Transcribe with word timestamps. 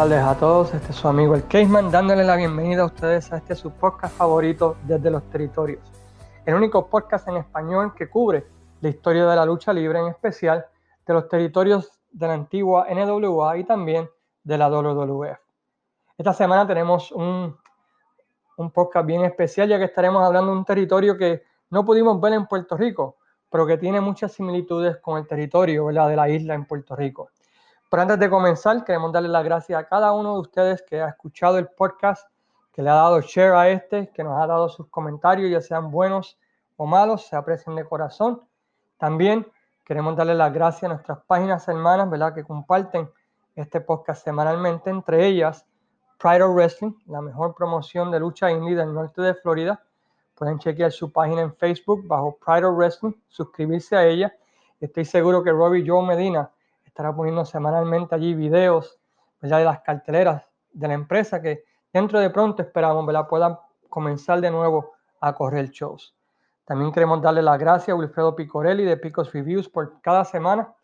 tardes 0.00 0.24
a 0.24 0.34
todos. 0.34 0.72
Este 0.72 0.92
es 0.92 0.96
su 0.96 1.08
amigo 1.08 1.34
el 1.34 1.46
Caseman 1.46 1.90
dándole 1.90 2.24
la 2.24 2.34
bienvenida 2.34 2.80
a 2.80 2.86
ustedes 2.86 3.30
a 3.34 3.36
este 3.36 3.54
su 3.54 3.70
podcast 3.70 4.16
favorito 4.16 4.78
desde 4.84 5.10
los 5.10 5.22
territorios. 5.28 5.92
El 6.46 6.54
único 6.54 6.86
podcast 6.88 7.28
en 7.28 7.36
español 7.36 7.92
que 7.94 8.08
cubre 8.08 8.46
la 8.80 8.88
historia 8.88 9.26
de 9.26 9.36
la 9.36 9.44
lucha 9.44 9.74
libre, 9.74 9.98
en 9.98 10.06
especial 10.06 10.64
de 11.06 11.12
los 11.12 11.28
territorios 11.28 12.00
de 12.12 12.26
la 12.26 12.32
antigua 12.32 12.86
NWA 12.90 13.58
y 13.58 13.64
también 13.64 14.08
de 14.42 14.56
la 14.56 14.70
WWF. 14.70 15.38
Esta 16.16 16.32
semana 16.32 16.66
tenemos 16.66 17.12
un, 17.12 17.54
un 18.56 18.70
podcast 18.70 19.04
bien 19.04 19.26
especial 19.26 19.68
ya 19.68 19.76
que 19.76 19.84
estaremos 19.84 20.24
hablando 20.24 20.50
de 20.50 20.56
un 20.60 20.64
territorio 20.64 21.18
que 21.18 21.42
no 21.68 21.84
pudimos 21.84 22.18
ver 22.22 22.32
en 22.32 22.46
Puerto 22.46 22.74
Rico, 22.74 23.18
pero 23.50 23.66
que 23.66 23.76
tiene 23.76 24.00
muchas 24.00 24.32
similitudes 24.32 24.96
con 24.96 25.18
el 25.18 25.26
territorio 25.26 25.88
de 25.88 26.16
la 26.16 26.28
isla 26.30 26.54
en 26.54 26.64
Puerto 26.64 26.96
Rico. 26.96 27.28
Pero 27.90 28.02
antes 28.02 28.20
de 28.20 28.30
comenzar, 28.30 28.84
queremos 28.84 29.12
darle 29.12 29.28
las 29.28 29.42
gracias 29.42 29.80
a 29.80 29.84
cada 29.84 30.12
uno 30.12 30.34
de 30.34 30.40
ustedes 30.42 30.80
que 30.82 31.00
ha 31.02 31.08
escuchado 31.08 31.58
el 31.58 31.66
podcast, 31.66 32.24
que 32.72 32.82
le 32.82 32.88
ha 32.88 32.94
dado 32.94 33.20
share 33.20 33.52
a 33.54 33.68
este, 33.68 34.08
que 34.10 34.22
nos 34.22 34.40
ha 34.40 34.46
dado 34.46 34.68
sus 34.68 34.86
comentarios, 34.86 35.50
ya 35.50 35.60
sean 35.60 35.90
buenos 35.90 36.38
o 36.76 36.86
malos, 36.86 37.26
se 37.26 37.34
aprecian 37.34 37.74
de 37.74 37.84
corazón. 37.84 38.42
También 38.96 39.44
queremos 39.84 40.14
darle 40.14 40.36
las 40.36 40.52
gracias 40.52 40.84
a 40.84 40.94
nuestras 40.94 41.18
páginas 41.26 41.66
hermanas, 41.66 42.08
¿verdad? 42.08 42.32
Que 42.32 42.44
comparten 42.44 43.10
este 43.56 43.80
podcast 43.80 44.22
semanalmente, 44.22 44.88
entre 44.88 45.26
ellas 45.26 45.66
Pride 46.20 46.44
of 46.44 46.54
Wrestling, 46.54 46.92
la 47.06 47.20
mejor 47.20 47.56
promoción 47.56 48.12
de 48.12 48.20
lucha 48.20 48.52
indie 48.52 48.76
del 48.76 48.94
norte 48.94 49.20
de 49.20 49.34
Florida. 49.34 49.82
Pueden 50.36 50.60
chequear 50.60 50.92
su 50.92 51.10
página 51.10 51.42
en 51.42 51.52
Facebook 51.56 52.06
bajo 52.06 52.36
Pride 52.36 52.66
of 52.66 52.76
Wrestling, 52.76 53.14
suscribirse 53.26 53.96
a 53.96 54.06
ella. 54.06 54.32
Estoy 54.78 55.04
seguro 55.04 55.42
que 55.42 55.50
Robbie 55.50 55.84
Joe 55.84 56.06
Medina 56.06 56.48
estará 56.90 57.14
poniendo 57.14 57.44
semanalmente 57.44 58.16
allí 58.16 58.34
videos 58.34 58.98
de 59.40 59.48
las 59.48 59.80
carteleras 59.80 60.50
de 60.72 60.88
la 60.88 60.94
empresa 60.94 61.40
que 61.40 61.62
dentro 61.92 62.18
de 62.18 62.30
pronto 62.30 62.62
esperamos 62.62 63.06
¿verdad? 63.06 63.28
puedan 63.28 63.56
comenzar 63.88 64.40
de 64.40 64.50
nuevo 64.50 64.92
a 65.20 65.32
correr 65.32 65.70
shows. 65.70 66.14
También 66.64 66.90
queremos 66.90 67.22
darle 67.22 67.42
las 67.42 67.58
gracias 67.58 67.90
a 67.90 67.94
Wilfredo 67.94 68.34
Picorelli 68.34 68.84
de 68.84 68.96
Picos 68.96 69.32
Reviews 69.32 69.68
por 69.68 70.00
cada 70.00 70.24
semana 70.24 70.74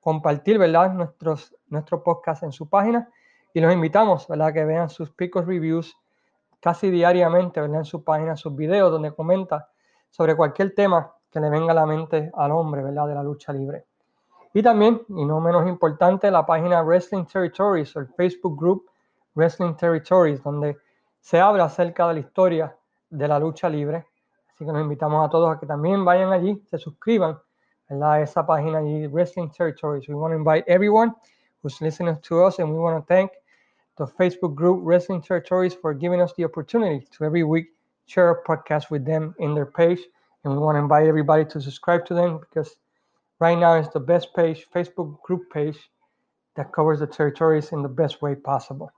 compartir 0.00 0.58
¿verdad? 0.58 0.92
Nuestros, 0.92 1.56
nuestro 1.68 2.02
podcast 2.02 2.42
en 2.42 2.52
su 2.52 2.68
página 2.68 3.08
y 3.54 3.60
los 3.60 3.72
invitamos 3.72 4.28
¿verdad? 4.28 4.52
que 4.52 4.66
vean 4.66 4.90
sus 4.90 5.10
Picos 5.12 5.46
Reviews 5.46 5.96
casi 6.60 6.90
diariamente 6.90 7.60
¿verdad? 7.60 7.78
en 7.78 7.84
su 7.86 8.04
página, 8.04 8.36
sus 8.36 8.54
videos 8.54 8.92
donde 8.92 9.14
comenta 9.14 9.70
sobre 10.10 10.36
cualquier 10.36 10.74
tema 10.74 11.10
que 11.30 11.40
le 11.40 11.48
venga 11.48 11.72
a 11.72 11.74
la 11.74 11.86
mente 11.86 12.30
al 12.34 12.52
hombre 12.52 12.82
¿verdad? 12.82 13.08
de 13.08 13.14
la 13.14 13.22
lucha 13.22 13.52
libre. 13.52 13.86
Y 14.56 14.62
también, 14.62 15.02
y 15.08 15.24
no 15.24 15.40
menos 15.40 15.66
importante, 15.66 16.30
la 16.30 16.46
página 16.46 16.80
Wrestling 16.80 17.24
Territories 17.24 17.96
el 17.96 18.06
Facebook 18.06 18.56
Group 18.56 18.88
Wrestling 19.34 19.74
Territories, 19.74 20.40
donde 20.44 20.76
se 21.20 21.40
habla 21.40 21.64
acerca 21.64 22.06
de 22.06 22.14
la 22.14 22.20
historia 22.20 22.76
de 23.10 23.26
la 23.26 23.40
lucha 23.40 23.68
libre. 23.68 24.06
Así 24.52 24.64
que 24.64 24.70
nos 24.70 24.80
invitamos 24.80 25.26
a 25.26 25.28
todos 25.28 25.56
a 25.56 25.58
que 25.58 25.66
también 25.66 26.04
vayan 26.04 26.32
allí, 26.32 26.62
se 26.70 26.78
suscriban 26.78 27.36
a 27.88 28.20
esa 28.20 28.46
página 28.46 28.78
allí, 28.78 29.08
Wrestling 29.08 29.50
Territories. 29.50 30.08
We 30.08 30.14
want 30.14 30.32
to 30.32 30.38
invite 30.38 30.64
everyone 30.68 31.12
who's 31.60 31.80
listening 31.80 32.20
to 32.20 32.46
us 32.46 32.60
and 32.60 32.70
we 32.70 32.78
want 32.78 32.96
to 32.96 33.06
thank 33.12 33.32
the 33.96 34.06
Facebook 34.06 34.54
group 34.54 34.80
Wrestling 34.84 35.20
Territories 35.20 35.74
for 35.74 35.92
giving 35.94 36.20
us 36.20 36.32
the 36.36 36.44
opportunity 36.44 37.04
to 37.10 37.24
every 37.24 37.42
week 37.42 37.72
share 38.06 38.30
a 38.30 38.44
podcast 38.44 38.88
with 38.88 39.04
them 39.04 39.34
in 39.40 39.52
their 39.52 39.66
page. 39.66 39.98
And 40.44 40.52
we 40.52 40.60
want 40.60 40.76
to 40.76 40.80
invite 40.80 41.08
everybody 41.08 41.44
to 41.46 41.60
subscribe 41.60 42.06
to 42.06 42.14
them 42.14 42.38
because 42.38 42.76
right 43.40 43.58
now 43.58 43.74
is 43.74 43.88
the 43.90 44.00
best 44.00 44.34
page, 44.34 44.66
Facebook 44.72 45.20
group 45.22 45.50
page 45.52 45.78
that 46.56 46.72
covers 46.72 47.00
the 47.00 47.06
territories 47.06 47.72
in 47.72 47.82
the 47.82 47.88
best 47.88 48.22
way 48.22 48.34
possible. 48.34 48.90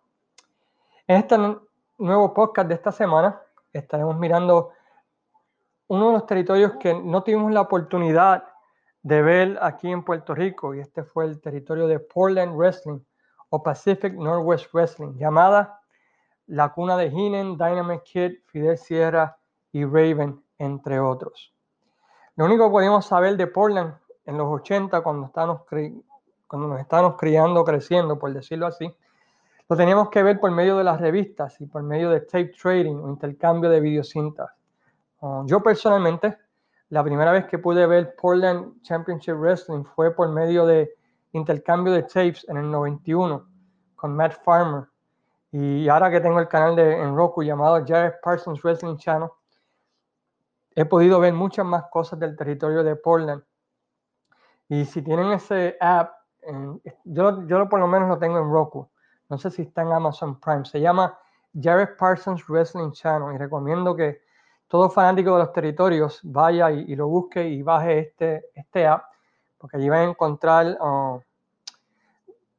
En 1.08 1.16
este 1.16 1.36
nuevo 1.98 2.34
podcast 2.34 2.68
de 2.68 2.74
esta 2.74 2.92
semana 2.92 3.40
estaremos 3.72 4.18
mirando 4.18 4.72
uno 5.88 6.08
de 6.08 6.12
los 6.14 6.26
territorios 6.26 6.72
que 6.80 6.94
no 6.94 7.22
tuvimos 7.22 7.52
la 7.52 7.60
oportunidad 7.60 8.44
de 9.02 9.22
ver 9.22 9.58
aquí 9.62 9.90
en 9.90 10.02
Puerto 10.02 10.34
Rico 10.34 10.74
y 10.74 10.80
este 10.80 11.04
fue 11.04 11.26
el 11.26 11.40
territorio 11.40 11.86
de 11.86 12.00
Portland 12.00 12.56
Wrestling 12.56 12.98
o 13.50 13.62
Pacific 13.62 14.14
Northwest 14.14 14.72
Wrestling, 14.72 15.14
llamada 15.16 15.80
la 16.46 16.72
cuna 16.72 16.96
de 16.96 17.06
Heenan, 17.06 17.56
Dynamite 17.56 18.02
Kid, 18.02 18.32
Fidel 18.46 18.76
Sierra 18.76 19.38
y 19.72 19.84
Raven, 19.84 20.42
entre 20.58 20.98
otros. 20.98 21.54
Lo 22.34 22.44
único 22.46 22.66
que 22.66 22.72
podemos 22.72 23.06
saber 23.06 23.36
de 23.36 23.46
Portland 23.46 23.94
en 24.26 24.36
los 24.36 24.48
80, 24.48 25.00
cuando, 25.00 25.26
estábamos 25.26 25.62
cuando 26.46 26.68
nos 26.68 26.80
estábamos 26.80 27.16
criando, 27.16 27.64
creciendo, 27.64 28.18
por 28.18 28.32
decirlo 28.34 28.66
así, 28.66 28.92
lo 29.68 29.76
teníamos 29.76 30.10
que 30.10 30.22
ver 30.22 30.38
por 30.38 30.50
medio 30.50 30.76
de 30.76 30.84
las 30.84 31.00
revistas 31.00 31.60
y 31.60 31.66
por 31.66 31.82
medio 31.82 32.10
de 32.10 32.20
tape 32.20 32.52
trading 32.60 32.96
o 32.96 33.08
intercambio 33.08 33.70
de 33.70 33.80
videocintas. 33.80 34.50
Uh, 35.20 35.44
yo 35.46 35.62
personalmente, 35.62 36.36
la 36.90 37.02
primera 37.02 37.32
vez 37.32 37.46
que 37.46 37.58
pude 37.58 37.86
ver 37.86 38.14
Portland 38.16 38.80
Championship 38.82 39.34
Wrestling 39.34 39.84
fue 39.84 40.14
por 40.14 40.28
medio 40.28 40.66
de 40.66 40.94
intercambio 41.32 41.92
de 41.92 42.02
tapes 42.02 42.46
en 42.48 42.58
el 42.58 42.70
91 42.70 43.44
con 43.96 44.14
Matt 44.14 44.34
Farmer. 44.44 44.84
Y 45.50 45.88
ahora 45.88 46.10
que 46.10 46.20
tengo 46.20 46.38
el 46.38 46.48
canal 46.48 46.76
de, 46.76 47.00
en 47.00 47.16
Roku 47.16 47.42
llamado 47.42 47.82
Jared 47.84 48.14
Parsons 48.22 48.62
Wrestling 48.62 48.96
Channel, 48.98 49.30
he 50.74 50.84
podido 50.84 51.18
ver 51.18 51.32
muchas 51.32 51.64
más 51.64 51.84
cosas 51.90 52.18
del 52.20 52.36
territorio 52.36 52.84
de 52.84 52.94
Portland 52.94 53.42
y 54.68 54.84
si 54.84 55.02
tienen 55.02 55.32
ese 55.32 55.76
app, 55.80 56.12
yo, 57.04 57.46
yo 57.46 57.68
por 57.68 57.80
lo 57.80 57.86
menos 57.86 58.08
lo 58.08 58.18
tengo 58.18 58.38
en 58.38 58.50
Roku. 58.50 58.88
No 59.28 59.38
sé 59.38 59.50
si 59.50 59.62
está 59.62 59.82
en 59.82 59.92
Amazon 59.92 60.38
Prime. 60.38 60.64
Se 60.64 60.80
llama 60.80 61.18
Jared 61.60 61.96
Parsons 61.98 62.46
Wrestling 62.48 62.92
Channel 62.92 63.34
y 63.34 63.38
recomiendo 63.38 63.96
que 63.96 64.20
todo 64.68 64.90
fanático 64.90 65.32
de 65.32 65.38
los 65.38 65.52
territorios 65.52 66.20
vaya 66.22 66.70
y, 66.70 66.94
lo 66.94 67.08
busque 67.08 67.48
y 67.48 67.62
baje 67.62 68.00
este, 68.00 68.46
este 68.54 68.86
app 68.86 69.04
porque 69.58 69.76
allí 69.76 69.88
van 69.88 70.00
a 70.00 70.10
encontrar 70.10 70.78
uh, 70.80 71.20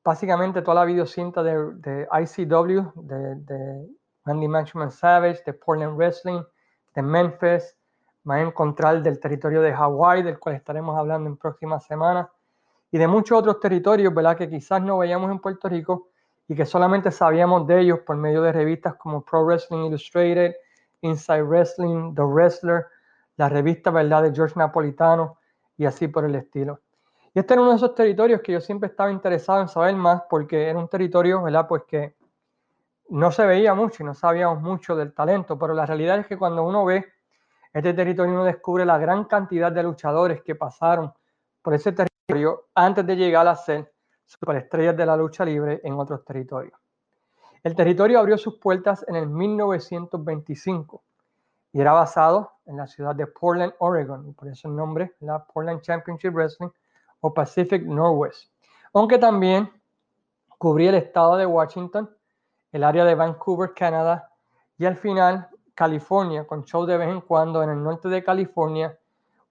básicamente 0.03 0.61
toda 0.61 0.75
la 0.75 0.85
videocinta 0.85 1.43
de, 1.43 1.73
de 1.75 2.07
ICW, 2.11 2.91
de, 2.95 3.35
de 3.35 3.87
Randy 4.25 4.47
Matchman 4.47 4.91
Savage, 4.91 5.41
de 5.45 5.53
Portland 5.53 5.95
Wrestling, 5.95 6.41
de 6.95 7.01
Memphis, 7.01 7.77
van 8.27 8.39
a 8.39 8.41
encontrar 8.41 9.01
del 9.01 9.21
territorio 9.21 9.61
de 9.61 9.73
Hawái, 9.73 10.21
del 10.21 10.37
cual 10.37 10.55
estaremos 10.55 10.97
hablando 10.97 11.29
en 11.29 11.37
próximas 11.37 11.85
semanas, 11.85 12.27
y 12.91 12.97
de 12.97 13.07
muchos 13.07 13.39
otros 13.39 13.61
territorios, 13.61 14.13
¿verdad? 14.13 14.35
Que 14.35 14.49
quizás 14.49 14.81
no 14.81 14.97
veíamos 14.97 15.31
en 15.31 15.39
Puerto 15.39 15.69
Rico 15.69 16.09
y 16.45 16.53
que 16.53 16.65
solamente 16.65 17.09
sabíamos 17.09 17.65
de 17.67 17.79
ellos 17.79 17.99
por 17.99 18.17
medio 18.17 18.41
de 18.41 18.51
revistas 18.51 18.95
como 18.95 19.21
Pro 19.21 19.45
Wrestling 19.45 19.85
Illustrated, 19.85 20.55
Inside 21.01 21.43
Wrestling, 21.43 22.15
The 22.15 22.23
Wrestler, 22.23 22.87
la 23.37 23.47
revista, 23.47 23.91
¿verdad? 23.91 24.23
De 24.23 24.35
George 24.35 24.55
Napolitano 24.57 25.37
y 25.77 25.85
así 25.85 26.09
por 26.09 26.25
el 26.25 26.35
estilo. 26.35 26.81
Y 27.33 27.39
este 27.39 27.53
era 27.53 27.61
uno 27.61 27.71
de 27.71 27.77
esos 27.77 27.95
territorios 27.95 28.41
que 28.41 28.51
yo 28.51 28.59
siempre 28.59 28.89
estaba 28.89 29.09
interesado 29.09 29.61
en 29.61 29.69
saber 29.69 29.95
más 29.95 30.23
porque 30.29 30.67
era 30.67 30.77
un 30.77 30.89
territorio, 30.89 31.43
¿verdad? 31.43 31.65
Pues 31.65 31.83
que 31.83 32.13
no 33.07 33.31
se 33.31 33.45
veía 33.45 33.73
mucho 33.73 34.03
y 34.03 34.05
no 34.05 34.13
sabíamos 34.13 34.61
mucho 34.61 34.97
del 34.97 35.13
talento, 35.13 35.57
pero 35.57 35.73
la 35.73 35.85
realidad 35.85 36.19
es 36.19 36.27
que 36.27 36.37
cuando 36.37 36.63
uno 36.63 36.83
ve 36.83 37.05
este 37.73 37.93
territorio 37.93 38.33
uno 38.33 38.43
descubre 38.43 38.85
la 38.85 38.97
gran 38.97 39.25
cantidad 39.25 39.71
de 39.71 39.83
luchadores 39.83 40.41
que 40.41 40.55
pasaron 40.55 41.13
por 41.61 41.73
ese 41.73 41.91
territorio 41.91 42.65
antes 42.73 43.05
de 43.05 43.15
llegar 43.15 43.47
a 43.47 43.55
ser 43.55 43.91
superestrellas 44.25 44.95
de 44.95 45.05
la 45.05 45.17
lucha 45.17 45.45
libre 45.45 45.81
en 45.83 45.93
otros 45.93 46.23
territorios. 46.25 46.79
El 47.63 47.75
territorio 47.75 48.19
abrió 48.19 48.37
sus 48.37 48.59
puertas 48.59 49.05
en 49.07 49.15
el 49.15 49.27
1925 49.27 51.03
y 51.73 51.81
era 51.81 51.91
basado 51.91 52.53
en 52.65 52.77
la 52.77 52.87
ciudad 52.87 53.15
de 53.15 53.27
Portland, 53.27 53.73
Oregon, 53.79 54.27
y 54.27 54.31
por 54.31 54.47
eso 54.47 54.67
el 54.67 54.75
nombre, 54.75 55.13
la 55.19 55.43
Portland 55.43 55.81
Championship 55.81 56.33
Wrestling 56.33 56.69
o 57.19 57.33
Pacific 57.33 57.83
Northwest, 57.83 58.51
aunque 58.93 59.17
también 59.17 59.69
cubría 60.57 60.89
el 60.89 60.95
estado 60.95 61.37
de 61.37 61.45
Washington, 61.45 62.09
el 62.71 62.83
área 62.83 63.05
de 63.05 63.15
Vancouver, 63.15 63.73
Canadá, 63.73 64.29
y 64.77 64.85
al 64.85 64.95
final 64.95 65.49
California, 65.77 66.47
con 66.47 66.63
shows 66.63 66.87
de 66.87 66.97
vez 66.97 67.07
en 67.07 67.21
cuando 67.21 67.61
en 67.61 67.69
el 67.69 67.83
norte 67.83 68.09
de 68.09 68.23
California, 68.23 68.97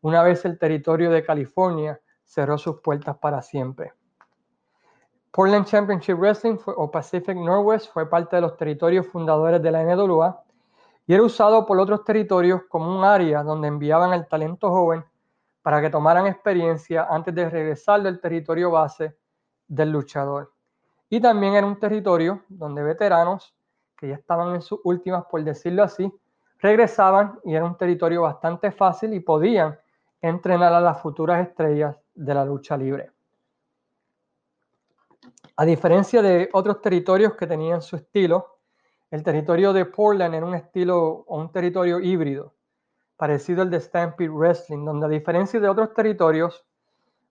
una 0.00 0.24
vez 0.24 0.44
el 0.44 0.58
territorio 0.58 1.08
de 1.08 1.24
California 1.24 2.00
cerró 2.24 2.58
sus 2.58 2.80
puertas 2.80 3.16
para 3.18 3.40
siempre. 3.42 3.92
Portland 5.30 5.66
Championship 5.66 6.16
Wrestling 6.18 6.58
o 6.66 6.90
Pacific 6.90 7.36
Northwest 7.36 7.92
fue 7.92 8.10
parte 8.10 8.34
de 8.34 8.42
los 8.42 8.56
territorios 8.56 9.06
fundadores 9.06 9.62
de 9.62 9.70
la 9.70 9.84
NWA 9.84 10.42
y 11.06 11.14
era 11.14 11.22
usado 11.22 11.64
por 11.64 11.78
otros 11.78 12.02
territorios 12.02 12.62
como 12.68 12.98
un 12.98 13.04
área 13.04 13.44
donde 13.44 13.68
enviaban 13.68 14.12
al 14.12 14.26
talento 14.26 14.68
joven 14.70 15.04
para 15.62 15.80
que 15.80 15.90
tomaran 15.90 16.26
experiencia 16.26 17.06
antes 17.08 17.32
de 17.32 17.48
regresar 17.48 18.02
del 18.02 18.20
territorio 18.20 18.72
base 18.72 19.16
del 19.68 19.92
luchador. 19.92 20.52
Y 21.08 21.20
también 21.20 21.54
era 21.54 21.68
un 21.68 21.78
territorio 21.78 22.42
donde 22.48 22.82
veteranos 22.82 23.55
que 23.96 24.08
ya 24.08 24.14
estaban 24.14 24.54
en 24.54 24.62
sus 24.62 24.80
últimas, 24.84 25.24
por 25.26 25.42
decirlo 25.42 25.82
así, 25.82 26.12
regresaban 26.58 27.38
y 27.44 27.54
era 27.54 27.64
un 27.64 27.76
territorio 27.76 28.22
bastante 28.22 28.70
fácil 28.70 29.14
y 29.14 29.20
podían 29.20 29.78
entrenar 30.20 30.72
a 30.72 30.80
las 30.80 31.00
futuras 31.00 31.46
estrellas 31.46 31.96
de 32.14 32.34
la 32.34 32.44
lucha 32.44 32.76
libre. 32.76 33.10
A 35.56 35.64
diferencia 35.64 36.20
de 36.20 36.48
otros 36.52 36.80
territorios 36.80 37.34
que 37.34 37.46
tenían 37.46 37.80
su 37.80 37.96
estilo, 37.96 38.58
el 39.10 39.22
territorio 39.22 39.72
de 39.72 39.86
Portland 39.86 40.34
era 40.34 40.44
un 40.44 40.54
estilo 40.54 41.24
o 41.26 41.38
un 41.38 41.50
territorio 41.50 42.00
híbrido, 42.00 42.54
parecido 43.16 43.62
al 43.62 43.70
de 43.70 43.80
Stampede 43.80 44.28
Wrestling, 44.28 44.84
donde 44.84 45.06
a 45.06 45.08
diferencia 45.08 45.58
de 45.58 45.68
otros 45.68 45.94
territorios, 45.94 46.66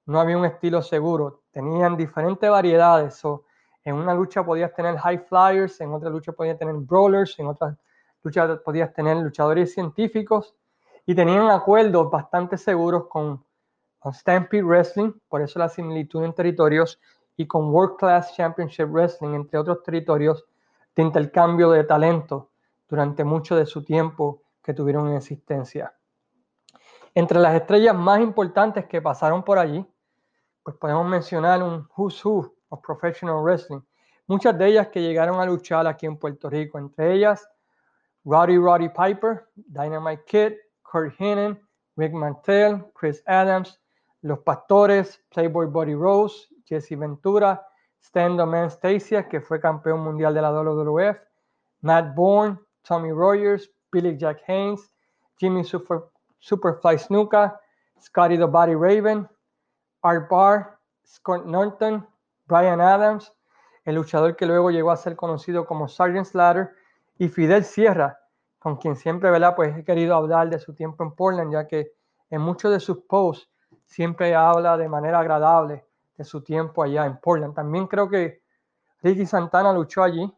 no 0.06 0.20
había 0.20 0.38
un 0.38 0.46
estilo 0.46 0.82
seguro. 0.82 1.42
Tenían 1.52 1.98
diferentes 1.98 2.50
variedades. 2.50 3.24
o 3.26 3.45
en 3.86 3.96
una 3.96 4.16
lucha 4.16 4.44
podías 4.44 4.74
tener 4.74 4.98
high 4.98 5.20
flyers, 5.20 5.80
en 5.80 5.94
otra 5.94 6.10
lucha 6.10 6.32
podías 6.32 6.58
tener 6.58 6.74
brawlers, 6.74 7.38
en 7.38 7.48
otra 7.48 7.78
lucha 8.24 8.60
podías 8.64 8.92
tener 8.94 9.18
luchadores 9.18 9.74
científicos 9.74 10.56
y 11.06 11.14
tenían 11.14 11.50
acuerdos 11.50 12.10
bastante 12.10 12.58
seguros 12.58 13.08
con, 13.08 13.46
con 14.00 14.14
Stampede 14.14 14.64
Wrestling, 14.64 15.14
por 15.30 15.44
eso 15.44 15.60
la 15.60 15.70
similitud 15.70 16.24
en 16.24 16.34
territorios, 16.34 17.00
y 17.38 17.46
con 17.46 17.70
World 17.70 17.98
Class 17.98 18.34
Championship 18.36 18.88
Wrestling, 18.90 19.36
entre 19.36 19.60
otros 19.60 19.84
territorios 19.84 20.46
de 20.96 21.04
intercambio 21.04 21.70
de 21.70 21.84
talento 21.84 22.50
durante 22.88 23.24
mucho 23.24 23.56
de 23.56 23.66
su 23.66 23.84
tiempo 23.84 24.42
que 24.64 24.74
tuvieron 24.74 25.10
en 25.10 25.18
existencia. 25.18 25.94
Entre 27.14 27.40
las 27.40 27.54
estrellas 27.54 27.96
más 27.96 28.20
importantes 28.20 28.86
que 28.88 29.02
pasaron 29.02 29.44
por 29.44 29.60
allí, 29.60 29.86
pues 30.64 30.76
podemos 30.78 31.08
mencionar 31.08 31.62
un 31.62 31.88
who's 31.96 32.26
who 32.26 32.55
of 32.76 32.82
professional 32.82 33.42
wrestling. 33.42 33.82
Muchas 34.28 34.58
de 34.58 34.68
ellas 34.68 34.88
que 34.90 35.02
llegaron 35.02 35.40
a 35.40 35.46
luchar 35.46 35.88
aquí 35.88 36.06
en 36.06 36.18
Puerto 36.18 36.50
Rico, 36.50 36.78
entre 36.78 37.14
ellas 37.14 37.48
Roddy 38.26 38.58
Roddy 38.58 38.90
Piper, 38.90 39.48
Dynamite 39.56 40.24
Kid, 40.26 40.54
Kurt 40.84 41.14
Hennig, 41.20 41.60
Rick 41.96 42.14
Martel, 42.14 42.84
Chris 42.94 43.22
Adams, 43.28 43.80
Los 44.24 44.40
Pastores, 44.40 45.20
Playboy 45.32 45.68
Buddy 45.68 45.94
Rose, 45.94 46.48
Jesse 46.68 46.96
Ventura, 46.96 47.62
Stan 48.02 48.36
Man 48.36 48.70
Stacia, 48.70 49.28
que 49.28 49.40
fue 49.42 49.60
campeón 49.60 50.00
mundial 50.04 50.34
de 50.34 50.42
la 50.42 50.52
WWF, 50.52 51.18
Matt 51.82 52.16
Bourne, 52.16 52.60
Tommy 52.84 53.12
Rogers, 53.12 53.70
Billy 53.92 54.18
Jack 54.18 54.42
Haynes, 54.48 54.92
Jimmy 55.40 55.64
Super, 55.64 56.06
Superfly 56.42 56.98
Snuka, 56.98 57.60
Scotty 58.00 58.38
the 58.38 58.48
Body 58.48 58.76
Raven, 58.76 59.28
Art 60.04 60.30
Barr, 60.30 60.80
Scott 61.04 61.46
Norton, 61.46 62.04
Brian 62.46 62.82
Adams, 62.82 63.34
el 63.84 63.96
luchador 63.96 64.36
que 64.36 64.46
luego 64.46 64.72
llegó 64.72 64.92
a 64.92 64.98
ser 64.98 65.16
conocido 65.16 65.66
como 65.66 65.88
Sergeant 65.88 66.28
Slatter, 66.28 66.72
y 67.18 67.30
Fidel 67.30 67.64
Sierra, 67.64 68.20
con 68.60 68.78
quien 68.78 68.96
siempre 68.96 69.32
¿verdad? 69.32 69.56
Pues 69.56 69.78
he 69.78 69.84
querido 69.84 70.16
hablar 70.16 70.50
de 70.50 70.60
su 70.60 70.74
tiempo 70.74 71.04
en 71.04 71.12
Portland, 71.12 71.52
ya 71.52 71.68
que 71.68 71.94
en 72.30 72.42
muchos 72.42 72.72
de 72.72 72.80
sus 72.80 73.00
posts 73.04 73.50
siempre 73.86 74.36
habla 74.36 74.78
de 74.78 74.90
manera 74.90 75.20
agradable 75.20 75.86
de 76.18 76.24
su 76.24 76.42
tiempo 76.42 76.84
allá 76.84 77.06
en 77.06 77.18
Portland. 77.18 77.54
También 77.54 77.88
creo 77.88 78.10
que 78.10 78.42
Ricky 79.02 79.26
Santana 79.26 79.72
luchó 79.72 80.04
allí 80.04 80.32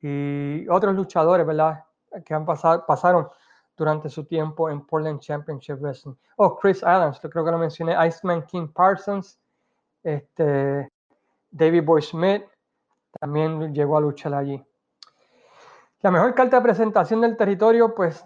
y 0.00 0.68
otros 0.68 0.94
luchadores, 0.94 1.46
¿verdad? 1.46 1.84
Que 2.24 2.34
han 2.34 2.44
pasado, 2.44 2.84
pasaron 2.86 3.28
durante 3.76 4.08
su 4.08 4.24
tiempo 4.24 4.68
en 4.68 4.84
Portland 4.84 5.20
Championship 5.20 5.78
Wrestling. 5.80 6.14
Oh, 6.36 6.58
Chris 6.58 6.82
Adams, 6.82 7.20
creo 7.20 7.44
que 7.44 7.50
lo 7.50 7.58
mencioné, 7.58 7.94
Iceman 8.06 8.44
King 8.46 8.68
Parsons, 8.68 9.38
este, 10.02 10.88
David 11.52 11.84
Boy 11.84 12.02
Smith, 12.02 12.42
también 13.20 13.72
llegó 13.72 13.96
a 13.96 14.00
luchar 14.00 14.34
allí. 14.34 14.60
La 16.00 16.10
mejor 16.10 16.34
carta 16.34 16.56
de 16.56 16.62
presentación 16.62 17.20
del 17.20 17.36
territorio, 17.36 17.94
pues 17.94 18.24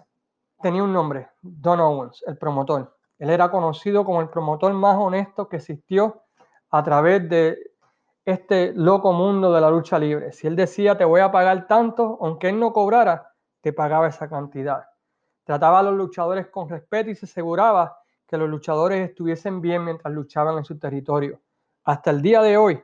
tenía 0.61 0.81
un 0.81 0.93
nombre, 0.93 1.29
Don 1.41 1.79
Owens, 1.79 2.23
el 2.25 2.37
promotor. 2.37 2.97
Él 3.19 3.29
era 3.29 3.51
conocido 3.51 4.03
como 4.05 4.21
el 4.21 4.29
promotor 4.29 4.73
más 4.73 4.95
honesto 4.97 5.47
que 5.47 5.57
existió 5.57 6.23
a 6.71 6.83
través 6.83 7.29
de 7.29 7.71
este 8.25 8.73
loco 8.73 9.13
mundo 9.13 9.51
de 9.53 9.61
la 9.61 9.69
lucha 9.69 9.99
libre. 9.99 10.31
Si 10.31 10.47
él 10.47 10.55
decía 10.55 10.97
te 10.97 11.05
voy 11.05 11.21
a 11.21 11.31
pagar 11.31 11.67
tanto, 11.67 12.17
aunque 12.21 12.49
él 12.49 12.59
no 12.59 12.73
cobrara, 12.73 13.33
te 13.61 13.73
pagaba 13.73 14.07
esa 14.07 14.29
cantidad. 14.29 14.85
Trataba 15.43 15.79
a 15.79 15.83
los 15.83 15.95
luchadores 15.95 16.47
con 16.47 16.67
respeto 16.69 17.09
y 17.09 17.15
se 17.15 17.25
aseguraba 17.25 17.99
que 18.27 18.37
los 18.37 18.49
luchadores 18.49 19.09
estuviesen 19.09 19.61
bien 19.61 19.85
mientras 19.85 20.13
luchaban 20.13 20.57
en 20.57 20.65
su 20.65 20.77
territorio. 20.77 21.39
Hasta 21.83 22.11
el 22.11 22.21
día 22.21 22.41
de 22.41 22.57
hoy, 22.57 22.83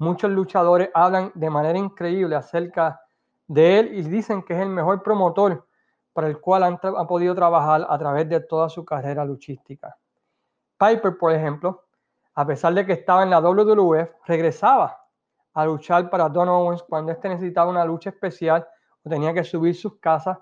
muchos 0.00 0.30
luchadores 0.30 0.90
hablan 0.94 1.30
de 1.34 1.50
manera 1.50 1.78
increíble 1.78 2.34
acerca 2.34 3.02
de 3.46 3.78
él 3.78 3.94
y 3.94 4.02
dicen 4.02 4.42
que 4.42 4.54
es 4.54 4.60
el 4.60 4.70
mejor 4.70 5.02
promotor 5.02 5.66
para 6.14 6.26
el 6.26 6.40
cual 6.40 6.62
han, 6.62 6.78
podido 6.78 7.34
trabajar 7.34 7.86
a 7.88 7.98
través 7.98 8.28
de 8.28 8.40
toda 8.40 8.70
su 8.70 8.82
carrera 8.84 9.24
luchística. 9.26 9.94
Piper, 10.78 11.18
por 11.18 11.32
ejemplo, 11.32 11.84
a 12.34 12.46
pesar 12.46 12.72
de 12.72 12.86
que 12.86 12.94
estaba 12.94 13.22
en 13.22 13.30
la 13.30 13.40
WWF, 13.40 14.08
regresaba 14.24 14.98
a 15.52 15.66
luchar 15.66 16.08
para 16.08 16.30
Don 16.30 16.48
Owens 16.48 16.82
cuando 16.82 17.12
éste 17.12 17.28
necesitaba 17.28 17.70
una 17.70 17.84
lucha 17.84 18.08
especial 18.08 18.66
o 19.04 19.10
tenía 19.10 19.34
que 19.34 19.44
subir 19.44 19.74
sus 19.74 19.98
casas 19.98 20.38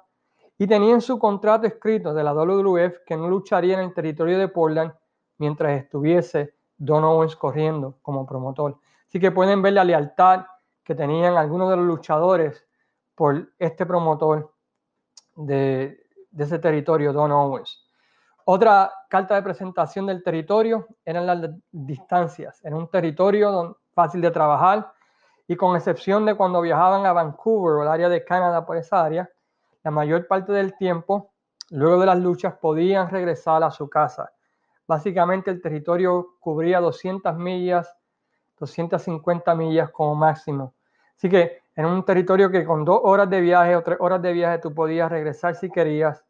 y 0.56 0.68
tenía 0.68 0.94
en 0.94 1.00
su 1.00 1.18
contrato 1.18 1.66
escrito 1.66 2.14
de 2.14 2.22
la 2.22 2.32
WWF 2.32 2.98
que 3.04 3.16
no 3.16 3.28
lucharía 3.28 3.74
en 3.74 3.80
el 3.80 3.92
territorio 3.92 4.38
de 4.38 4.46
Portland 4.46 4.92
mientras 5.38 5.82
estuviese 5.82 6.54
Don 6.76 7.02
Owens 7.02 7.34
corriendo 7.34 7.98
como 8.02 8.24
promotor. 8.24 8.78
Así 9.08 9.18
que 9.18 9.32
pueden 9.32 9.62
ver 9.62 9.72
la 9.72 9.84
lealtad 9.84 10.44
que 10.84 10.94
tenían 10.94 11.36
algunos 11.36 11.70
de 11.70 11.76
los 11.76 11.86
luchadores 11.86 12.66
por 13.14 13.52
este 13.58 13.86
promotor 13.86 14.54
de, 15.34 15.98
ese 16.36 16.58
territorio, 16.58 17.12
Don 17.12 17.32
Owens. 17.32 17.86
Otra 18.44 18.92
carta 19.08 19.34
de 19.34 19.42
presentación 19.42 20.06
del 20.06 20.22
territorio 20.22 20.86
eran 21.04 21.26
las 21.26 21.50
distancias. 21.70 22.64
Era 22.64 22.76
un 22.76 22.88
territorio 22.88 23.78
fácil 23.92 24.20
de 24.20 24.30
trabajar 24.30 24.92
y 25.46 25.56
con 25.56 25.74
excepción 25.74 26.24
de 26.26 26.34
cuando 26.34 26.60
viajaban 26.60 27.06
a 27.06 27.12
Vancouver 27.12 27.74
o 27.74 27.82
el 27.82 27.88
área 27.88 28.08
de 28.08 28.24
Canadá 28.24 28.64
por 28.64 28.76
esa 28.76 29.04
área, 29.04 29.28
la 29.82 29.90
mayor 29.90 30.26
parte 30.26 30.52
del 30.52 30.76
tiempo, 30.76 31.32
luego 31.70 32.00
de 32.00 32.06
las 32.06 32.18
luchas, 32.18 32.54
podían 32.54 33.10
regresar 33.10 33.62
a 33.64 33.70
su 33.70 33.88
casa. 33.88 34.32
Básicamente 34.86 35.50
el 35.50 35.60
territorio 35.60 36.36
cubría 36.40 36.80
200 36.80 37.36
millas, 37.36 37.97
250 38.58 39.54
millas 39.54 39.90
como 39.90 40.14
máximo. 40.14 40.74
Así 41.16 41.28
que 41.28 41.62
en 41.74 41.86
un 41.86 42.04
territorio 42.04 42.50
que 42.50 42.64
con 42.64 42.84
dos 42.84 43.00
horas 43.02 43.30
de 43.30 43.40
viaje 43.40 43.76
o 43.76 43.82
tres 43.82 43.98
horas 44.00 44.20
de 44.20 44.32
viaje 44.32 44.58
tú 44.58 44.74
podías 44.74 45.10
regresar 45.10 45.54
si 45.54 45.70
querías 45.70 46.24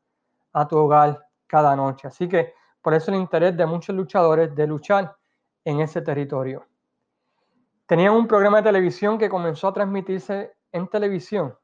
a 0.52 0.66
tu 0.66 0.76
hogar 0.76 1.26
cada 1.46 1.74
noche. 1.74 2.08
Así 2.08 2.28
que 2.28 2.54
por 2.82 2.94
eso 2.94 3.10
el 3.10 3.16
interés 3.16 3.56
de 3.56 3.66
muchos 3.66 3.94
luchadores 3.94 4.54
de 4.54 4.66
luchar 4.66 5.14
en 5.64 5.80
ese 5.80 6.00
territorio. 6.02 6.64
Tenían 7.86 8.14
un 8.14 8.26
programa 8.26 8.58
de 8.58 8.64
televisión 8.64 9.18
que 9.18 9.28
comenzó 9.28 9.68
a 9.68 9.72
transmitirse 9.72 10.54
en 10.72 10.88
televisión. 10.88 11.56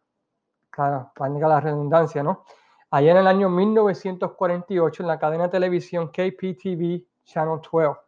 Claro, 0.70 1.12
para 1.14 1.30
la 1.30 1.60
redundancia, 1.60 2.22
¿no? 2.22 2.44
Allá 2.90 3.12
en 3.12 3.18
el 3.18 3.26
año 3.26 3.48
1948 3.48 5.02
en 5.02 5.06
la 5.06 5.18
cadena 5.18 5.44
de 5.44 5.50
televisión 5.50 6.08
KPTV 6.08 7.04
Channel 7.24 7.60
12. 7.60 8.00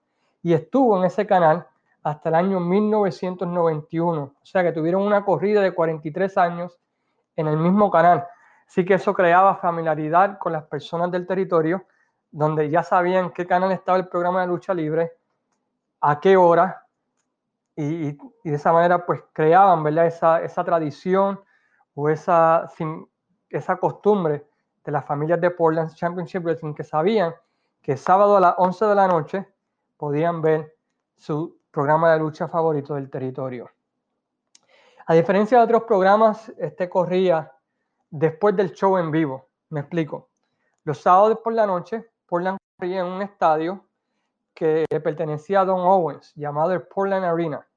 Y 0.42 0.52
estuvo 0.52 0.96
en 0.96 1.04
ese 1.04 1.26
canal 1.26 1.66
hasta 2.06 2.28
el 2.28 2.36
año 2.36 2.60
1991. 2.60 4.22
O 4.40 4.46
sea 4.46 4.62
que 4.62 4.70
tuvieron 4.70 5.02
una 5.02 5.24
corrida 5.24 5.60
de 5.60 5.74
43 5.74 6.38
años 6.38 6.78
en 7.34 7.48
el 7.48 7.56
mismo 7.56 7.90
canal. 7.90 8.24
Así 8.64 8.84
que 8.84 8.94
eso 8.94 9.12
creaba 9.12 9.56
familiaridad 9.56 10.38
con 10.38 10.52
las 10.52 10.62
personas 10.66 11.10
del 11.10 11.26
territorio, 11.26 11.84
donde 12.30 12.70
ya 12.70 12.84
sabían 12.84 13.30
qué 13.30 13.44
canal 13.44 13.72
estaba 13.72 13.98
el 13.98 14.06
programa 14.06 14.42
de 14.42 14.46
lucha 14.46 14.72
libre, 14.72 15.14
a 16.00 16.20
qué 16.20 16.36
hora, 16.36 16.86
y, 17.74 18.12
de 18.12 18.54
esa 18.54 18.72
manera 18.72 19.04
pues 19.04 19.24
creaban 19.32 19.82
¿verdad? 19.82 20.06
Esa, 20.06 20.40
esa 20.42 20.62
tradición 20.62 21.40
o 21.96 22.08
esa, 22.08 22.70
esa 23.50 23.76
costumbre 23.78 24.46
de 24.84 24.92
las 24.92 25.04
familias 25.04 25.40
de 25.40 25.50
Portland 25.50 25.92
Championship 25.92 26.44
Wrestling 26.44 26.74
que 26.74 26.84
sabían 26.84 27.34
que 27.82 27.96
sábado 27.96 28.36
a 28.36 28.40
las 28.40 28.54
11 28.58 28.84
de 28.84 28.94
la 28.94 29.08
noche 29.08 29.48
podían 29.96 30.40
ver 30.40 30.72
su 31.16 31.56
programa 31.76 32.10
de 32.14 32.18
lucha 32.20 32.48
favorito 32.48 32.94
del 32.94 33.10
territorio. 33.10 33.70
A 35.08 35.12
diferencia 35.12 35.58
de 35.58 35.64
otros 35.64 35.82
programas, 35.82 36.50
este 36.56 36.88
corría 36.88 37.52
después 38.08 38.56
del 38.56 38.72
show 38.72 38.96
en 38.96 39.10
vivo. 39.10 39.50
Me 39.68 39.80
explico. 39.80 40.30
Los 40.84 41.02
sábados 41.02 41.40
por 41.44 41.52
la 41.52 41.66
noche, 41.66 42.12
Portland 42.24 42.56
corría 42.78 43.00
en 43.00 43.06
un 43.08 43.20
estadio 43.20 43.84
que 44.54 44.86
pertenecía 45.04 45.60
a 45.60 45.64
Don 45.66 45.80
Owens, 45.80 46.32
llamado 46.34 46.72
el 46.72 46.80
Portland 46.80 47.26
Arena. 47.26 47.68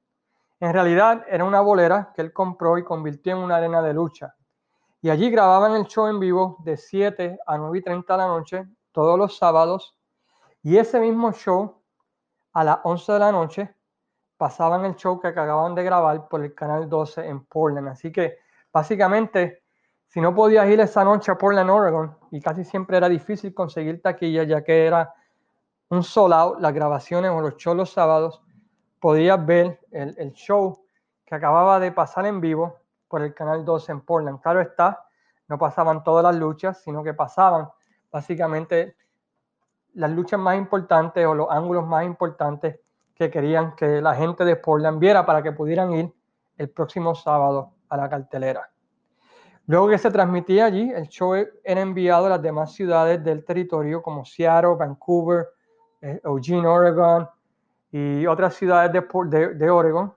En 0.60 0.72
realidad 0.72 1.26
era 1.28 1.44
una 1.44 1.60
bolera 1.60 2.10
que 2.14 2.22
él 2.22 2.32
compró 2.32 2.78
y 2.78 2.84
convirtió 2.84 3.36
en 3.36 3.42
una 3.42 3.56
arena 3.56 3.82
de 3.82 3.92
lucha. 3.92 4.34
Y 5.02 5.10
allí 5.10 5.30
grababan 5.30 5.72
el 5.72 5.84
show 5.84 6.06
en 6.06 6.18
vivo 6.18 6.56
de 6.60 6.78
7 6.78 7.38
a 7.46 7.58
9 7.58 7.78
y 7.78 7.82
30 7.82 8.14
de 8.14 8.18
la 8.18 8.28
noche, 8.28 8.66
todos 8.92 9.18
los 9.18 9.36
sábados. 9.36 9.94
Y 10.62 10.78
ese 10.78 10.98
mismo 11.00 11.32
show, 11.32 11.82
a 12.54 12.64
las 12.64 12.78
11 12.82 13.12
de 13.12 13.18
la 13.18 13.32
noche, 13.32 13.74
pasaban 14.40 14.86
el 14.86 14.96
show 14.96 15.20
que 15.20 15.28
acababan 15.28 15.74
de 15.74 15.84
grabar 15.84 16.26
por 16.26 16.42
el 16.42 16.54
canal 16.54 16.88
12 16.88 17.28
en 17.28 17.44
Portland. 17.44 17.88
Así 17.88 18.10
que 18.10 18.38
básicamente, 18.72 19.62
si 20.06 20.18
no 20.18 20.34
podías 20.34 20.66
ir 20.70 20.80
esa 20.80 21.04
noche 21.04 21.30
a 21.30 21.36
Portland, 21.36 21.68
Oregon, 21.68 22.16
y 22.30 22.40
casi 22.40 22.64
siempre 22.64 22.96
era 22.96 23.06
difícil 23.10 23.52
conseguir 23.52 24.00
taquilla, 24.00 24.44
ya 24.44 24.64
que 24.64 24.86
era 24.86 25.12
un 25.90 26.02
solo 26.02 26.34
out, 26.36 26.58
las 26.58 26.72
grabaciones 26.72 27.30
o 27.30 27.42
los 27.42 27.58
shows 27.58 27.76
los 27.76 27.92
sábados, 27.92 28.40
podías 28.98 29.44
ver 29.44 29.78
el, 29.90 30.32
show 30.32 30.86
que 31.26 31.34
acababa 31.34 31.78
de 31.78 31.92
pasar 31.92 32.24
en 32.24 32.40
vivo 32.40 32.78
por 33.08 33.20
el 33.20 33.34
canal 33.34 33.62
12 33.62 33.92
en 33.92 34.00
Portland. 34.00 34.40
Claro 34.40 34.62
está, 34.62 35.04
no 35.48 35.58
pasaban 35.58 36.02
todas 36.02 36.24
las 36.24 36.36
luchas, 36.36 36.80
sino 36.82 37.04
que 37.04 37.12
pasaban 37.12 37.68
básicamente 38.10 38.96
las 39.92 40.10
luchas 40.10 40.40
más 40.40 40.56
importantes 40.56 41.26
o 41.26 41.34
los 41.34 41.50
ángulos 41.50 41.86
más 41.86 42.06
importantes 42.06 42.80
que 43.20 43.30
querían 43.30 43.74
que 43.76 44.00
la 44.00 44.14
gente 44.14 44.46
de 44.46 44.56
Portland 44.56 44.98
viera 44.98 45.26
para 45.26 45.42
que 45.42 45.52
pudieran 45.52 45.92
ir 45.92 46.10
el 46.56 46.70
próximo 46.70 47.14
sábado 47.14 47.74
a 47.90 47.98
la 47.98 48.08
cartelera. 48.08 48.70
Luego 49.66 49.90
que 49.90 49.98
se 49.98 50.10
transmitía 50.10 50.64
allí, 50.64 50.90
el 50.90 51.06
show 51.08 51.34
era 51.34 51.80
enviado 51.82 52.24
a 52.24 52.28
las 52.30 52.40
demás 52.40 52.72
ciudades 52.72 53.22
del 53.22 53.44
territorio 53.44 54.00
como 54.00 54.24
Seattle, 54.24 54.74
Vancouver, 54.74 55.48
eh, 56.00 56.18
Eugene, 56.24 56.66
Oregon 56.66 57.28
y 57.92 58.24
otras 58.26 58.54
ciudades 58.54 58.90
de, 58.90 59.54
de, 59.54 59.70
Oregon 59.70 60.14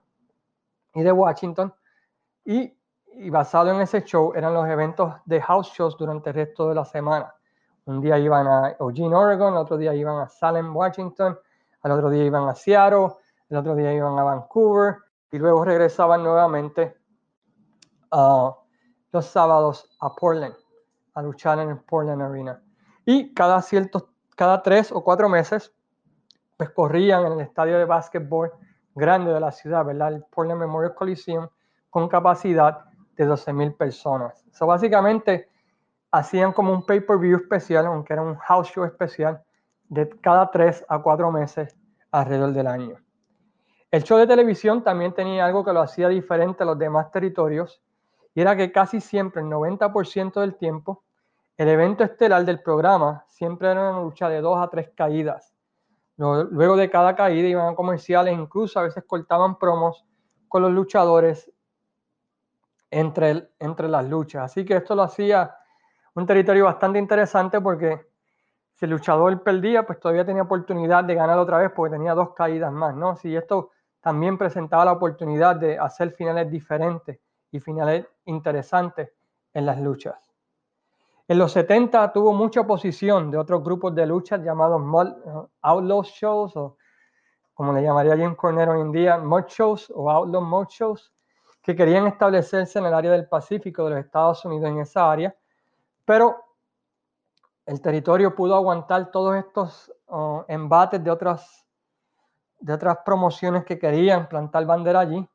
y 0.94 1.02
de 1.02 1.12
Washington. 1.12 1.74
Y, 2.42 2.74
y, 3.12 3.28
basado 3.28 3.70
en 3.70 3.82
ese 3.82 4.02
show 4.02 4.32
eran 4.34 4.54
los 4.54 4.66
eventos 4.66 5.12
de 5.26 5.42
house 5.42 5.70
shows 5.74 5.94
durante 5.98 6.30
el 6.30 6.36
resto 6.36 6.70
de 6.70 6.74
la 6.74 6.86
semana. 6.86 7.34
Un 7.84 8.00
día 8.00 8.18
iban 8.18 8.46
a 8.46 8.76
Eugene, 8.80 9.14
Oregon, 9.14 9.58
otro 9.58 9.76
día 9.76 9.94
iban 9.94 10.22
a 10.22 10.28
Salem, 10.30 10.74
Washington, 10.74 11.38
el 11.84 11.92
otro 11.92 12.10
día 12.10 12.24
iban 12.24 12.48
a 12.48 12.54
Seattle, 12.54 13.08
el 13.48 13.56
otro 13.56 13.74
día 13.76 13.92
iban 13.92 14.18
a 14.18 14.22
Vancouver 14.22 14.96
y 15.30 15.38
luego 15.38 15.64
regresaban 15.64 16.22
nuevamente 16.22 16.96
a 18.10 18.54
los 19.12 19.26
sábados 19.26 19.96
a 20.00 20.14
Portland, 20.14 20.54
a 21.14 21.22
luchar 21.22 21.58
en 21.58 21.70
el 21.70 21.78
Portland 21.78 22.22
Arena. 22.22 22.62
Y 23.04 23.34
cada, 23.34 23.60
ciertos, 23.62 24.06
cada 24.34 24.62
tres 24.62 24.90
o 24.92 25.04
cuatro 25.04 25.28
meses, 25.28 25.72
pues 26.56 26.70
corrían 26.70 27.26
en 27.26 27.32
el 27.32 27.40
estadio 27.40 27.78
de 27.78 27.84
básquetbol 27.84 28.52
grande 28.94 29.32
de 29.32 29.40
la 29.40 29.52
ciudad, 29.52 29.84
¿verdad? 29.84 30.14
El 30.14 30.24
Portland 30.24 30.60
Memorial 30.60 30.94
Coliseum, 30.94 31.48
con 31.90 32.08
capacidad 32.08 32.84
de 33.16 33.28
12.000 33.28 33.76
personas. 33.76 34.44
So, 34.52 34.66
básicamente 34.66 35.48
hacían 36.10 36.52
como 36.52 36.72
un 36.72 36.86
pay-per-view 36.86 37.38
especial, 37.38 37.86
aunque 37.86 38.12
era 38.12 38.22
un 38.22 38.36
house 38.36 38.68
show 38.68 38.84
especial, 38.84 39.42
de 39.94 40.08
cada 40.20 40.50
tres 40.50 40.84
a 40.88 40.98
cuatro 40.98 41.30
meses 41.30 41.76
alrededor 42.10 42.52
del 42.52 42.66
año. 42.66 42.96
El 43.90 44.02
show 44.02 44.18
de 44.18 44.26
televisión 44.26 44.82
también 44.82 45.14
tenía 45.14 45.46
algo 45.46 45.64
que 45.64 45.72
lo 45.72 45.80
hacía 45.80 46.08
diferente 46.08 46.64
a 46.64 46.66
los 46.66 46.78
demás 46.78 47.12
territorios, 47.12 47.80
y 48.34 48.40
era 48.40 48.56
que 48.56 48.72
casi 48.72 49.00
siempre, 49.00 49.40
el 49.40 49.48
90% 49.48 50.40
del 50.40 50.56
tiempo, 50.56 51.04
el 51.56 51.68
evento 51.68 52.02
estelar 52.02 52.44
del 52.44 52.60
programa 52.60 53.24
siempre 53.28 53.70
era 53.70 53.90
una 53.90 54.00
lucha 54.00 54.28
de 54.28 54.40
dos 54.40 54.58
a 54.60 54.68
tres 54.68 54.90
caídas. 54.96 55.54
Luego 56.16 56.76
de 56.76 56.90
cada 56.90 57.14
caída 57.14 57.46
iban 57.46 57.72
a 57.72 57.76
comerciales, 57.76 58.36
incluso 58.36 58.80
a 58.80 58.82
veces 58.82 59.04
cortaban 59.06 59.58
promos 59.58 60.04
con 60.48 60.62
los 60.62 60.72
luchadores 60.72 61.52
entre, 62.90 63.48
entre 63.60 63.88
las 63.88 64.08
luchas. 64.08 64.50
Así 64.50 64.64
que 64.64 64.76
esto 64.76 64.96
lo 64.96 65.02
hacía 65.02 65.54
un 66.14 66.26
territorio 66.26 66.64
bastante 66.64 66.98
interesante 66.98 67.60
porque 67.60 68.13
si 68.74 68.84
el 68.86 68.90
luchador 68.90 69.42
perdía, 69.42 69.86
pues 69.86 70.00
todavía 70.00 70.24
tenía 70.24 70.42
oportunidad 70.42 71.04
de 71.04 71.14
ganar 71.14 71.38
otra 71.38 71.58
vez 71.58 71.70
porque 71.74 71.94
tenía 71.94 72.14
dos 72.14 72.34
caídas 72.34 72.72
más, 72.72 72.94
¿no? 72.94 73.16
Si 73.16 73.34
esto 73.34 73.70
también 74.00 74.36
presentaba 74.36 74.84
la 74.84 74.92
oportunidad 74.92 75.56
de 75.56 75.78
hacer 75.78 76.10
finales 76.12 76.50
diferentes 76.50 77.20
y 77.50 77.60
finales 77.60 78.06
interesantes 78.24 79.12
en 79.52 79.66
las 79.66 79.80
luchas. 79.80 80.16
En 81.26 81.38
los 81.38 81.52
70 81.52 82.12
tuvo 82.12 82.32
mucha 82.32 82.60
oposición 82.60 83.30
de 83.30 83.38
otros 83.38 83.62
grupos 83.62 83.94
de 83.94 84.06
luchas 84.06 84.42
llamados 84.42 84.82
Outlaw 85.62 86.02
Shows 86.02 86.56
o 86.56 86.76
como 87.54 87.72
le 87.72 87.82
llamaría 87.82 88.16
Jim 88.16 88.34
Cornette 88.34 88.68
hoy 88.68 88.80
en 88.80 88.92
día, 88.92 89.16
Mod 89.16 89.44
Shows 89.46 89.90
o 89.94 90.10
Outlaw 90.10 90.42
Mod 90.42 90.66
Shows, 90.68 91.12
que 91.62 91.74
querían 91.74 92.08
establecerse 92.08 92.78
en 92.78 92.86
el 92.86 92.92
área 92.92 93.12
del 93.12 93.28
Pacífico 93.28 93.84
de 93.84 93.90
los 93.90 94.04
Estados 94.04 94.44
Unidos 94.44 94.68
en 94.68 94.80
esa 94.80 95.10
área, 95.10 95.34
pero 96.04 96.36
el 97.66 97.80
territorio 97.80 98.34
pudo 98.34 98.54
aguantar 98.54 99.10
todos 99.10 99.36
estos 99.36 99.92
uh, 100.08 100.42
embates 100.48 101.02
de 101.02 101.10
otras, 101.10 101.66
de 102.60 102.72
otras 102.72 102.98
promociones 103.04 103.64
que 103.64 103.78
querían 103.78 104.28
plantar 104.28 104.66
bandera 104.66 105.00
allí, 105.00 105.28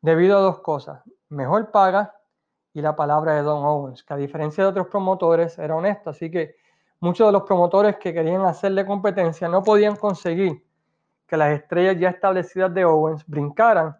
debido 0.00 0.38
a 0.38 0.40
dos 0.40 0.60
cosas 0.60 1.02
mejor 1.34 1.70
paga 1.70 2.14
y 2.72 2.80
la 2.80 2.96
palabra 2.96 3.34
de 3.34 3.42
Don 3.42 3.64
Owens, 3.64 4.02
que 4.02 4.14
a 4.14 4.16
diferencia 4.16 4.64
de 4.64 4.70
otros 4.70 4.88
promotores 4.88 5.58
era 5.58 5.76
honesto. 5.76 6.10
Así 6.10 6.30
que 6.30 6.56
muchos 7.00 7.26
de 7.28 7.32
los 7.32 7.42
promotores 7.42 7.96
que 7.96 8.12
querían 8.12 8.42
hacerle 8.42 8.86
competencia 8.86 9.48
no 9.48 9.62
podían 9.62 9.96
conseguir 9.96 10.64
que 11.26 11.36
las 11.36 11.52
estrellas 11.52 11.96
ya 11.98 12.10
establecidas 12.10 12.72
de 12.74 12.84
Owens 12.84 13.24
brincaran 13.26 13.96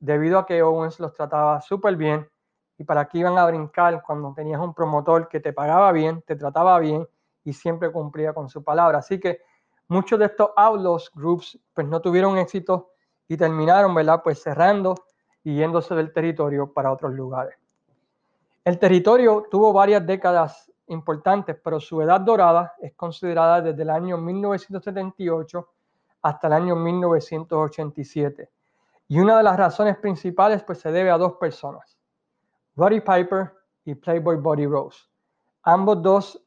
debido 0.00 0.38
a 0.38 0.46
que 0.46 0.62
Owens 0.62 0.98
los 1.00 1.12
trataba 1.14 1.60
súper 1.60 1.96
bien 1.96 2.28
y 2.76 2.84
para 2.84 3.06
qué 3.06 3.18
iban 3.18 3.38
a 3.38 3.46
brincar 3.46 4.02
cuando 4.02 4.32
tenías 4.34 4.60
un 4.60 4.74
promotor 4.74 5.28
que 5.28 5.40
te 5.40 5.52
pagaba 5.52 5.90
bien, 5.92 6.22
te 6.22 6.36
trataba 6.36 6.78
bien 6.78 7.06
y 7.48 7.54
siempre 7.54 7.90
cumplía 7.90 8.34
con 8.34 8.50
su 8.50 8.62
palabra. 8.62 8.98
Así 8.98 9.18
que 9.18 9.40
muchos 9.88 10.18
de 10.18 10.26
estos 10.26 10.50
outlaws 10.54 11.10
groups 11.14 11.58
pues 11.72 11.86
no 11.88 12.02
tuvieron 12.02 12.36
éxito 12.36 12.90
y 13.26 13.38
terminaron, 13.38 13.94
¿verdad? 13.94 14.20
Pues 14.22 14.42
cerrando 14.42 14.94
y 15.42 15.56
yéndose 15.56 15.94
del 15.94 16.12
territorio 16.12 16.70
para 16.74 16.92
otros 16.92 17.14
lugares. 17.14 17.56
El 18.66 18.78
territorio 18.78 19.46
tuvo 19.50 19.72
varias 19.72 20.04
décadas 20.06 20.70
importantes, 20.88 21.56
pero 21.64 21.80
su 21.80 22.02
edad 22.02 22.20
dorada 22.20 22.74
es 22.82 22.92
considerada 22.94 23.62
desde 23.62 23.82
el 23.82 23.88
año 23.88 24.18
1978 24.18 25.68
hasta 26.20 26.48
el 26.48 26.52
año 26.52 26.76
1987. 26.76 28.50
Y 29.08 29.20
una 29.20 29.38
de 29.38 29.42
las 29.42 29.56
razones 29.56 29.96
principales 29.96 30.62
pues 30.64 30.80
se 30.80 30.92
debe 30.92 31.10
a 31.10 31.16
dos 31.16 31.36
personas, 31.36 31.96
Roddy 32.76 33.00
Piper 33.00 33.54
y 33.86 33.94
Playboy 33.94 34.36
Buddy 34.36 34.66
Rose. 34.66 35.00
Ambos 35.62 36.02
dos 36.02 36.44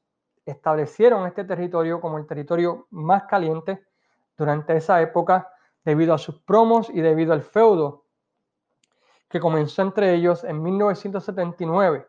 establecieron 0.51 1.25
este 1.27 1.43
territorio 1.43 1.99
como 1.99 2.17
el 2.17 2.27
territorio 2.27 2.87
más 2.91 3.23
caliente 3.23 3.83
durante 4.37 4.75
esa 4.75 5.01
época 5.01 5.51
debido 5.83 6.13
a 6.13 6.17
sus 6.17 6.39
promos 6.39 6.89
y 6.89 7.01
debido 7.01 7.33
al 7.33 7.41
feudo 7.41 8.05
que 9.29 9.39
comenzó 9.39 9.81
entre 9.81 10.13
ellos 10.13 10.43
en 10.43 10.61
1979, 10.61 12.07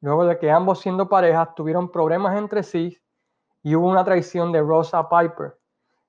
luego 0.00 0.24
de 0.24 0.38
que 0.38 0.50
ambos 0.50 0.80
siendo 0.80 1.08
parejas 1.08 1.54
tuvieron 1.54 1.90
problemas 1.90 2.36
entre 2.36 2.62
sí 2.62 3.00
y 3.62 3.74
hubo 3.74 3.88
una 3.88 4.04
traición 4.04 4.52
de 4.52 4.60
Rosa 4.60 5.08
Piper. 5.08 5.58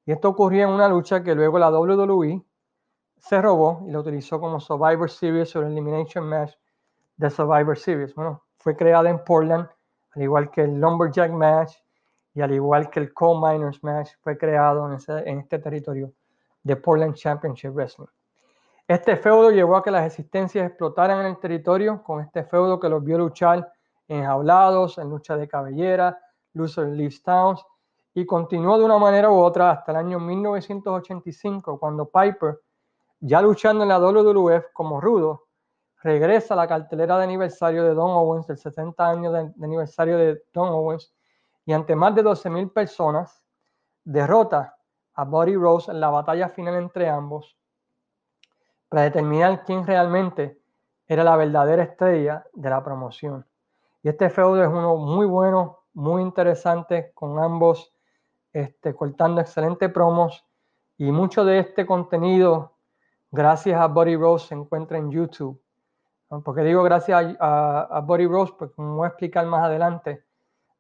Y 0.06 0.12
esto 0.12 0.30
ocurrió 0.30 0.68
en 0.68 0.74
una 0.74 0.88
lucha 0.88 1.24
que 1.24 1.36
luego 1.36 1.60
la 1.60 1.70
WWE 1.70 2.44
se 3.18 3.42
robó 3.42 3.84
y 3.88 3.92
la 3.92 4.00
utilizó 4.00 4.40
como 4.40 4.60
Survivor 4.60 5.10
Series 5.10 5.56
o 5.56 5.62
Elimination 5.62 6.28
Match 6.28 6.54
de 7.18 7.30
Survivor 7.30 7.78
Series. 7.78 8.16
Bueno, 8.16 8.44
fue 8.58 8.76
creada 8.76 9.10
en 9.10 9.24
Portland, 9.24 9.68
al 10.18 10.24
igual 10.24 10.50
que 10.50 10.62
el 10.64 10.82
Lumberjack 10.82 11.32
Match 11.32 11.76
y 12.34 12.42
al 12.42 12.52
igual 12.52 12.90
que 12.90 13.00
el 13.00 13.14
Coal 13.14 13.40
Miners 13.40 13.84
Match, 13.84 14.14
fue 14.22 14.36
creado 14.36 14.92
en, 14.92 15.40
este 15.40 15.60
territorio 15.60 16.12
de 16.64 16.76
Portland 16.76 17.14
Championship 17.14 17.70
Wrestling. 17.70 18.08
Este 18.88 19.16
feudo 19.18 19.52
llevó 19.52 19.78
a 19.78 19.84
que 19.84 19.92
las 19.92 20.08
existencias 20.08 20.68
explotaran 20.68 21.20
en 21.20 21.28
el 21.28 21.38
territorio, 21.38 22.02
con 22.02 22.20
este 22.22 22.44
feudo 22.44 22.80
que 22.80 22.90
los 22.90 23.04
vio 23.04 23.20
luchar 23.20 23.72
en 24.08 24.24
jaulados, 24.24 24.98
en 24.98 25.10
lucha 25.10 25.38
de 25.38 25.48
cabellera, 25.48 26.20
Loser 26.54 26.88
Leaves 26.88 27.22
Towns, 27.22 27.64
y 28.16 28.26
continuó 28.26 28.80
de 28.80 28.86
una 28.86 28.98
manera 28.98 29.30
u 29.30 29.38
otra 29.38 29.70
hasta 29.70 29.92
el 29.92 29.98
año 29.98 30.20
1985, 30.20 31.80
cuando 31.80 32.10
Piper, 32.10 32.60
ya 33.20 33.40
luchando 33.40 33.84
en 33.84 33.90
la 33.90 34.00
WWF 34.00 34.72
como 34.74 35.00
rudo, 35.00 35.47
regresa 36.08 36.54
a 36.54 36.58
la 36.58 36.70
cartelera 36.70 37.18
de 37.18 37.26
aniversario 37.26 37.84
de 37.84 37.94
Don 37.94 38.10
Owens, 38.10 38.48
del 38.48 38.58
70 38.58 39.10
años 39.10 39.34
de, 39.34 39.52
aniversario 39.62 40.18
de 40.18 40.42
Don 40.54 40.70
Owens, 40.70 41.14
y 41.66 41.74
ante 41.74 41.98
más 41.98 42.16
de 42.16 42.24
12.000 42.24 42.72
personas, 42.72 43.44
derrota 44.06 44.78
a 45.16 45.26
Buddy 45.26 45.58
Rose 45.58 45.92
en 45.92 46.00
la 46.00 46.10
batalla 46.10 46.48
final 46.48 46.76
entre 46.76 47.10
ambos, 47.10 47.58
para 48.88 49.02
determinar 49.02 49.66
quién 49.66 49.86
realmente 49.86 50.62
era 51.08 51.26
la 51.26 51.36
verdadera 51.36 51.84
estrella 51.84 52.46
de 52.54 52.70
la 52.70 52.82
promoción. 52.82 53.46
Y 54.02 54.08
este 54.08 54.30
feudo 54.30 54.64
es 54.64 54.70
uno 54.70 54.96
muy 54.96 55.26
bueno, 55.26 55.80
muy 55.94 56.22
interesante, 56.22 57.12
con 57.14 57.38
ambos 57.38 57.94
este, 58.54 58.96
cortando 58.96 59.42
excelentes 59.42 59.92
promos. 59.92 60.46
Y 60.98 61.12
mucho 61.12 61.44
de 61.44 61.60
este 61.60 61.86
contenido, 61.86 62.78
gracias 63.30 63.78
a 63.82 63.88
Buddy 63.88 64.16
Rose, 64.16 64.48
se 64.48 64.56
encuentra 64.56 64.98
en 64.98 65.12
YouTube. 65.12 65.62
Porque 66.44 66.62
digo 66.62 66.84
gracias 66.84 67.36
a, 67.40 68.02
Buddy 68.06 68.28
Rose, 68.28 68.54
porque 68.58 68.76
como 68.76 68.98
voy 68.98 69.06
a 69.06 69.10
explicar 69.10 69.46
más 69.46 69.64
adelante, 69.64 70.24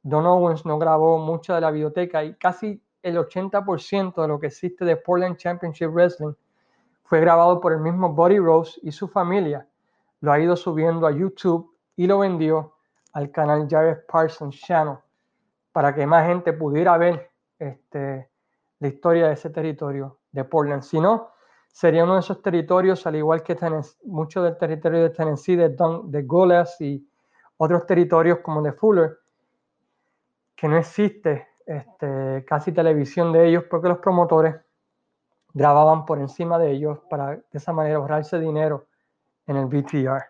Don 0.04 0.26
Owens 0.26 0.66
no 0.66 0.78
grabó 0.78 1.18
mucha 1.20 1.56
de 1.56 1.62
la 1.62 1.72
biblioteca 1.72 2.24
y 2.24 2.36
casi 2.36 2.82
el 3.02 3.18
80% 3.18 4.22
de 4.22 4.28
lo 4.28 4.40
que 4.40 4.48
existe 4.48 4.84
de 4.84 4.98
Portland 4.98 5.38
Championship 5.38 5.90
Wrestling 5.90 6.34
fue 7.04 7.22
grabado 7.22 7.62
por 7.62 7.72
el 7.72 7.80
mismo 7.80 8.14
Buddy 8.14 8.40
Rose 8.40 8.80
y 8.84 8.92
su 8.92 9.08
familia. 9.08 9.68
Lo 10.20 10.32
ha 10.32 10.40
ido 10.40 10.56
subiendo 10.56 11.08
a 11.08 11.12
YouTube 11.12 11.74
y 11.96 12.08
lo 12.08 12.20
vendió 12.20 12.74
al 13.14 13.32
canal 13.32 13.68
Jared 13.70 14.00
Parsons 14.08 14.60
Channel 14.60 14.98
para 15.72 15.96
que 15.96 16.06
más 16.06 16.26
gente 16.28 16.52
pudiera 16.54 16.98
ver 16.98 17.32
este, 17.58 18.30
la 18.80 18.88
historia 18.88 19.28
de 19.28 19.34
ese 19.34 19.50
territorio 19.50 20.20
de 20.32 20.44
Portland. 20.44 20.84
Si 20.84 21.00
no, 21.00 21.30
sería 21.78 22.06
uno 22.06 22.16
de 22.16 22.22
esos 22.22 22.42
territorios, 22.42 23.06
al 23.06 23.18
igual 23.18 23.44
que 23.44 23.56
mucho 24.06 24.42
del 24.42 24.58
territorio 24.58 25.04
de 25.04 25.10
Tennessee, 25.12 25.56
de, 25.56 25.70
Don, 25.70 26.12
y 26.80 27.08
otros 27.58 27.86
territorios 27.86 28.40
como 28.40 28.64
de 28.64 28.72
Fuller, 28.72 29.20
que 30.56 30.68
no 30.68 30.76
existe 30.76 31.50
este, 31.68 32.44
casi 32.48 32.72
televisión 32.72 33.32
de 33.32 33.48
ellos 33.48 33.66
porque 33.70 33.90
los 33.90 34.00
promotores 34.00 34.56
grababan 35.54 36.04
por 36.04 36.18
encima 36.18 36.58
de 36.58 36.72
ellos 36.72 36.98
para 37.12 37.36
de 37.36 37.44
esa 37.52 37.74
manera 37.74 37.98
ahorrarse 37.98 38.40
dinero 38.40 38.88
en 39.46 39.58
el 39.58 39.68
VTR. 39.68 40.24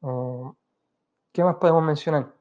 Um, 0.00 0.54
¿Qué 1.30 1.44
más 1.44 1.56
podemos 1.56 1.82
mencionar? 1.82 2.32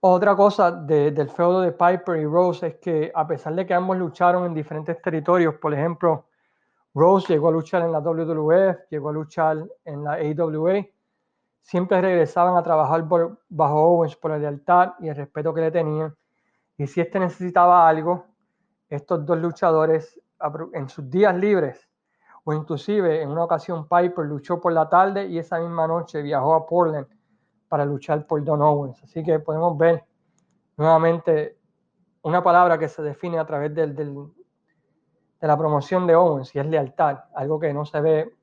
Otra 0.00 0.34
cosa 0.34 0.72
del 0.72 1.30
feudo 1.30 1.60
de 1.60 1.70
Piper 1.70 2.16
y 2.16 2.24
Rose 2.24 2.66
es 2.66 2.74
que 2.78 3.12
a 3.14 3.24
pesar 3.24 3.54
de 3.54 3.64
que 3.64 3.74
ambos 3.74 3.96
lucharon 3.96 4.46
en 4.46 4.54
diferentes 4.54 5.00
territorios, 5.00 5.54
por 5.54 5.72
ejemplo, 5.72 6.24
Rose 6.94 7.32
llegó 7.32 7.48
a 7.48 7.52
luchar 7.52 7.82
en 7.82 7.92
la 7.92 8.00
WWF, 8.00 8.88
llegó 8.90 9.10
a 9.10 9.12
luchar 9.12 9.64
en 9.84 10.04
la 10.04 10.14
AWA, 10.14 10.86
siempre 11.60 12.00
regresaban 12.00 12.56
a 12.56 12.62
trabajar 12.62 13.06
bajo 13.48 13.80
Owens 13.80 14.16
por 14.16 14.32
la 14.32 14.38
lealtad 14.38 14.94
y 14.98 15.08
el 15.08 15.16
respeto 15.16 15.54
que 15.54 15.60
le 15.60 15.70
tenían. 15.70 16.14
Y 16.76 16.86
si 16.86 17.00
este 17.00 17.20
necesitaba 17.20 17.88
algo, 17.88 18.24
estos 18.88 19.24
dos 19.24 19.38
luchadores 19.38 20.20
en 20.72 20.88
sus 20.88 21.08
días 21.08 21.34
libres, 21.34 21.88
o 22.44 22.54
inclusive 22.54 23.22
en 23.22 23.30
una 23.30 23.44
ocasión 23.44 23.86
Piper 23.86 24.24
luchó 24.24 24.60
por 24.60 24.72
la 24.72 24.88
tarde 24.88 25.26
y 25.26 25.38
esa 25.38 25.58
misma 25.60 25.86
noche 25.86 26.22
viajó 26.22 26.54
a 26.54 26.66
Portland 26.66 27.06
para 27.68 27.84
luchar 27.84 28.26
por 28.26 28.42
Don 28.42 28.62
Owens. 28.62 29.02
Así 29.04 29.22
que 29.22 29.38
podemos 29.38 29.76
ver 29.76 30.04
nuevamente 30.76 31.58
una 32.22 32.42
palabra 32.42 32.78
que 32.78 32.88
se 32.88 33.02
define 33.02 33.38
a 33.38 33.46
través 33.46 33.74
del, 33.74 33.94
de 35.40 35.48
la 35.48 35.56
promoción 35.56 36.06
de 36.06 36.14
Owens 36.14 36.54
y 36.54 36.58
es 36.58 36.66
lealtad, 36.66 37.18
algo 37.34 37.58
que 37.58 37.72
no 37.72 37.84
se 37.86 38.00
ve 38.00 38.34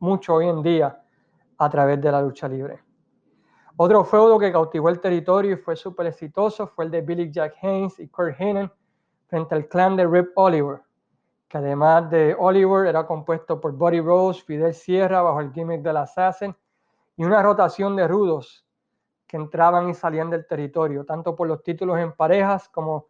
mucho 0.00 0.34
hoy 0.34 0.48
en 0.48 0.62
día 0.62 1.00
a 1.58 1.70
través 1.70 2.00
de 2.00 2.10
la 2.10 2.20
lucha 2.20 2.48
libre. 2.48 2.80
Otro 3.76 4.04
feudo 4.04 4.38
que 4.38 4.52
cautivó 4.52 4.88
el 4.88 5.00
territorio 5.00 5.52
y 5.52 5.56
fue 5.56 5.76
súper 5.76 6.06
exitoso 6.08 6.66
fue 6.66 6.84
el 6.86 6.90
de 6.90 7.00
Billy 7.00 7.30
Jack 7.30 7.54
Haynes 7.62 7.98
y 8.00 8.08
Kurt 8.08 8.38
Hennig 8.38 8.70
frente 9.28 9.54
al 9.54 9.66
clan 9.68 9.96
de 9.96 10.06
Rip 10.06 10.32
Oliver, 10.34 10.82
que 11.48 11.58
además 11.58 12.10
de 12.10 12.36
Oliver 12.38 12.86
era 12.86 13.06
compuesto 13.06 13.60
por 13.60 13.72
Buddy 13.72 14.00
Rose, 14.00 14.42
Fidel 14.42 14.74
Sierra 14.74 15.22
bajo 15.22 15.40
el 15.40 15.52
gimmick 15.52 15.80
del 15.80 15.96
Assassin 15.96 16.54
y 17.16 17.24
una 17.24 17.42
rotación 17.42 17.96
de 17.96 18.08
rudos 18.08 18.66
que 19.26 19.36
entraban 19.36 19.88
y 19.88 19.94
salían 19.94 20.28
del 20.28 20.46
territorio, 20.46 21.04
tanto 21.04 21.34
por 21.34 21.48
los 21.48 21.62
títulos 21.62 21.98
en 21.98 22.12
parejas 22.12 22.68
como 22.68 23.06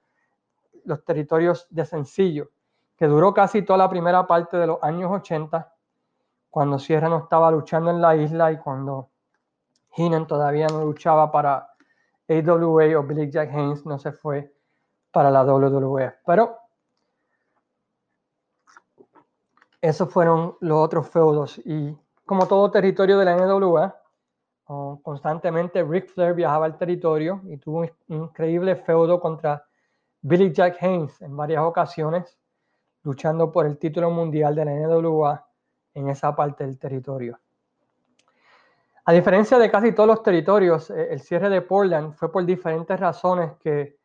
los 0.85 1.05
territorios 1.05 1.67
de 1.71 1.85
sencillo, 1.85 2.51
que 2.97 3.07
duró 3.07 3.35
casi 3.35 3.63
toda 3.63 3.79
la 3.79 3.89
primera 3.89 4.27
parte 4.27 4.57
de 4.57 4.67
los 4.67 4.83
años 4.83 5.11
80, 5.11 5.73
cuando 6.51 6.79
Sierra 6.79 7.09
no 7.09 7.19
estaba 7.19 7.51
luchando 7.51 7.91
en 7.91 8.01
la 8.01 8.15
isla 8.15 8.53
y 8.53 8.59
cuando 8.59 9.11
Heenan 9.97 10.27
todavía 10.27 10.67
no 10.69 10.85
luchaba 10.85 11.31
para 11.33 11.73
AWA 12.29 12.99
o 12.99 13.03
Billy 13.03 13.31
Jack 13.31 13.53
Haynes 13.53 13.85
no 13.85 13.99
se 13.99 14.13
fue 14.13 14.55
para 15.11 15.31
la 15.31 15.45
WWE. 15.45 16.15
Pero 16.25 16.59
esos 19.81 20.13
fueron 20.13 20.57
los 20.61 20.79
otros 20.79 21.09
feudos 21.09 21.59
y 21.65 21.97
como 22.25 22.47
todo 22.47 22.71
territorio 22.71 23.19
de 23.19 23.25
la 23.25 23.37
NWA, 23.37 23.97
constantemente 25.03 25.83
Ric 25.83 26.09
Flair 26.09 26.35
viajaba 26.35 26.66
al 26.66 26.79
territorio 26.79 27.43
y 27.45 27.59
tuvo 27.59 27.81
un 27.81 27.90
increíble 28.09 28.77
feudo 28.77 29.21
contra 29.21 29.66
Billy 30.23 30.53
Jack 30.53 30.83
Haynes 30.83 31.21
en 31.21 31.37
varias 31.37 31.62
ocasiones, 31.62 32.38
luchando 33.05 33.51
por 33.51 33.67
el 33.67 33.79
título 33.79 34.11
mundial 34.11 34.55
de 34.55 34.65
la 34.65 34.73
NWA 34.73 35.47
en 35.95 36.09
esa 36.09 36.35
parte 36.35 36.65
del 36.65 36.79
territorio. 36.79 37.38
A 39.05 39.12
diferencia 39.12 39.59
de 39.59 39.71
casi 39.71 39.93
todos 39.93 40.07
los 40.07 40.23
territorios, 40.23 40.91
eh, 40.91 41.09
el 41.11 41.21
cierre 41.21 41.49
de 41.49 41.62
Portland 41.62 42.15
fue 42.15 42.31
por 42.31 42.45
diferentes 42.45 42.99
razones 42.99 43.53
que 43.59 43.99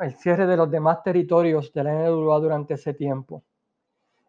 el 0.00 0.14
cierre 0.16 0.46
de 0.46 0.56
los 0.56 0.70
demás 0.70 1.02
territorios 1.02 1.72
de 1.72 1.84
la 1.84 1.92
NWA 1.94 2.38
durante 2.38 2.74
ese 2.74 2.92
tiempo. 2.94 3.42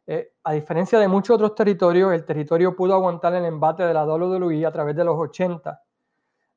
Eh, 0.06 0.34
a 0.43 0.54
diferencia 0.54 1.00
de 1.00 1.08
muchos 1.08 1.36
otros 1.36 1.56
territorios, 1.56 2.13
el 2.13 2.26
territorio 2.26 2.76
pudo 2.76 2.93
aguantar 2.93 3.34
el 3.36 3.46
embate 3.46 3.84
de 3.84 3.93
la 3.93 4.06
WWE 4.06 4.65
a 4.65 4.72
través 4.72 4.96
de 4.96 5.04
los 5.04 5.17
80, 5.17 5.82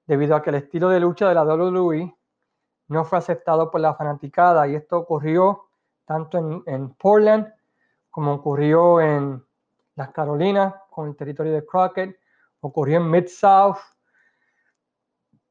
debido 0.07 0.37
a 0.37 0.43
que 0.43 0.51
el 0.51 0.57
estilo 0.57 0.89
de 0.89 1.01
lucha 1.01 1.29
de 1.29 1.35
la 1.35 1.45
WWE 1.45 2.17
no 2.89 3.05
fue 3.05 3.19
aceptado 3.19 3.71
por 3.71 3.81
la 3.81 3.95
fanaticada 3.95 4.69
y 4.69 4.77
esto 4.77 4.99
ocurrió 4.99 5.65
tanto 6.07 6.38
en, 6.38 6.62
en 6.66 6.95
Portland 6.95 7.53
como 8.11 8.33
ocurrió 8.33 9.01
en 9.01 9.45
las 9.97 10.11
Carolinas 10.11 10.75
con 10.90 11.09
el 11.09 11.16
territorio 11.16 11.53
de 11.53 11.66
Crockett, 11.66 12.19
ocurrió 12.61 12.99
en 12.99 13.11
Mid-South, 13.11 13.77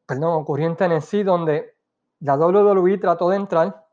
perdón, 0.05 0.41
ocurrió 0.41 0.67
en 0.67 0.75
Tennessee 0.75 1.23
donde 1.23 1.75
la 2.19 2.35
WWE 2.35 2.97
trató 2.97 3.29
de 3.29 3.35
entrar 3.35 3.85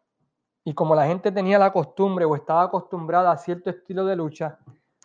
y 0.65 0.75
como 0.75 0.95
la 0.95 1.07
gente 1.07 1.33
tenía 1.33 1.59
la 1.59 1.73
costumbre 1.73 2.25
o 2.25 2.35
estaba 2.35 2.63
acostumbrada 2.63 3.33
a 3.33 3.37
cierto 3.37 3.71
estilo 3.71 4.05
de 4.05 4.17
lucha, 4.17 4.59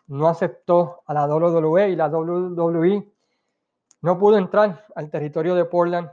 no 0.07 0.27
aceptó 0.27 1.01
a 1.05 1.13
la 1.13 1.25
WWE 1.27 1.89
y 1.89 1.95
la 1.95 2.07
WWE 2.07 3.11
no 4.01 4.17
pudo 4.17 4.37
entrar 4.37 4.85
al 4.95 5.09
territorio 5.09 5.55
de 5.55 5.65
Portland 5.65 6.09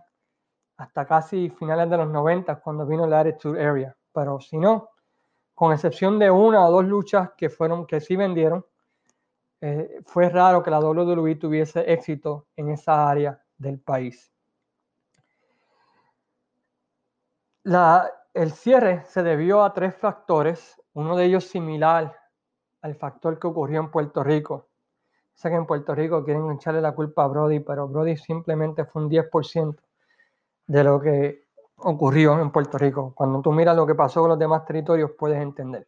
hasta 0.77 1.07
casi 1.07 1.51
finales 1.51 1.89
de 1.91 1.99
los 1.99 2.09
90 2.09 2.57
cuando 2.61 2.87
vino 2.87 3.07
la 3.07 3.21
Attitude 3.21 3.65
Area. 3.65 3.97
Pero 4.13 4.41
si 4.41 4.57
no, 4.59 4.89
con 5.55 5.73
excepción 5.73 6.19
de 6.19 6.31
una 6.31 6.67
o 6.67 6.73
dos 6.73 6.85
luchas 6.85 7.31
que 7.37 7.49
fueron 7.49 7.87
que 7.87 8.01
sí 8.01 8.17
vendieron, 8.17 8.65
eh, 9.61 10.01
fue 10.05 10.29
raro 10.29 10.63
que 10.63 10.71
la 10.71 10.81
WWE 10.81 11.37
tuviese 11.37 11.91
éxito 11.93 12.49
en 12.57 12.71
esa 12.71 13.09
área 13.09 13.41
del 13.57 13.79
país. 13.81 14.31
El 18.35 18.51
cierre 18.53 19.05
se 19.07 19.23
debió 19.23 19.63
a 19.63 19.73
tres 19.73 19.97
factores, 19.97 20.83
uno 20.93 21.17
de 21.17 21.25
ellos 21.25 21.45
similar 21.45 22.15
al 22.83 22.95
factor 22.97 23.39
que 23.39 23.47
ocurrió 23.47 23.81
en 23.81 23.91
Puerto 23.91 24.23
Rico. 24.23 24.69
Sé 25.33 25.49
que 25.49 25.55
en 25.55 25.67
Puerto 25.67 25.95
Rico 25.95 26.25
quieren 26.25 26.51
echarle 26.51 26.81
la 26.81 26.95
culpa 26.95 27.25
a 27.25 27.29
Brody, 27.29 27.61
pero 27.61 27.89
Brody 27.89 28.17
simplemente 28.17 28.85
fue 28.85 29.03
un 29.03 29.09
10% 29.09 29.77
de 30.67 30.85
lo 30.85 31.01
que 31.01 31.44
ocurrió 31.77 32.41
en 32.41 32.51
Puerto 32.51 32.79
Rico. 32.79 33.13
Cuando 33.15 33.41
tú 33.41 33.53
miras 33.53 33.77
lo 33.77 33.87
que 33.87 33.95
pasó 33.95 34.21
con 34.21 34.31
los 34.31 34.39
demás 34.39 34.65
territorios, 34.65 35.13
puedes 35.19 35.41
entender. 35.41 35.87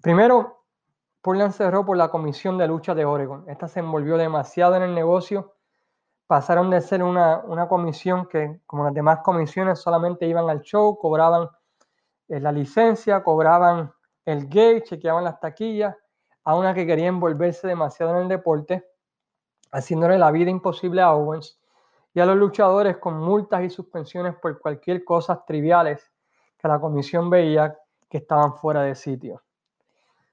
Primero, 0.00 0.64
Portland 1.20 1.52
cerró 1.52 1.84
por 1.84 1.96
la 1.96 2.08
Comisión 2.08 2.58
de 2.58 2.66
Lucha 2.66 2.94
de 2.94 3.04
Oregon. 3.04 3.44
Esta 3.48 3.68
se 3.68 3.80
envolvió 3.80 4.16
demasiado 4.16 4.76
en 4.76 4.82
el 4.82 4.94
negocio. 4.94 5.54
Pasaron 6.26 6.70
de 6.70 6.80
ser 6.80 7.02
una, 7.02 7.38
una 7.44 7.68
comisión 7.68 8.26
que, 8.26 8.60
como 8.66 8.84
las 8.84 8.94
demás 8.94 9.20
comisiones, 9.22 9.78
solamente 9.78 10.26
iban 10.26 10.48
al 10.48 10.60
show, 10.62 10.98
cobraban 10.98 11.48
eh, 12.28 12.40
la 12.40 12.50
licencia, 12.50 13.22
cobraban 13.22 13.92
el 14.24 14.46
gate, 14.46 14.82
chequeaban 14.84 15.24
las 15.24 15.38
taquillas, 15.38 15.94
a 16.44 16.56
una 16.56 16.74
que 16.74 16.86
quería 16.86 17.06
envolverse 17.06 17.68
demasiado 17.68 18.16
en 18.16 18.22
el 18.22 18.28
deporte, 18.28 18.84
haciéndole 19.70 20.18
la 20.18 20.30
vida 20.30 20.50
imposible 20.50 21.02
a 21.02 21.12
Owens 21.12 21.61
y 22.14 22.20
a 22.20 22.26
los 22.26 22.36
luchadores 22.36 22.98
con 22.98 23.18
multas 23.18 23.62
y 23.64 23.70
suspensiones 23.70 24.34
por 24.36 24.58
cualquier 24.58 25.04
cosa 25.04 25.44
triviales 25.44 26.10
que 26.58 26.68
la 26.68 26.80
comisión 26.80 27.30
veía 27.30 27.76
que 28.08 28.18
estaban 28.18 28.54
fuera 28.56 28.82
de 28.82 28.94
sitio. 28.94 29.42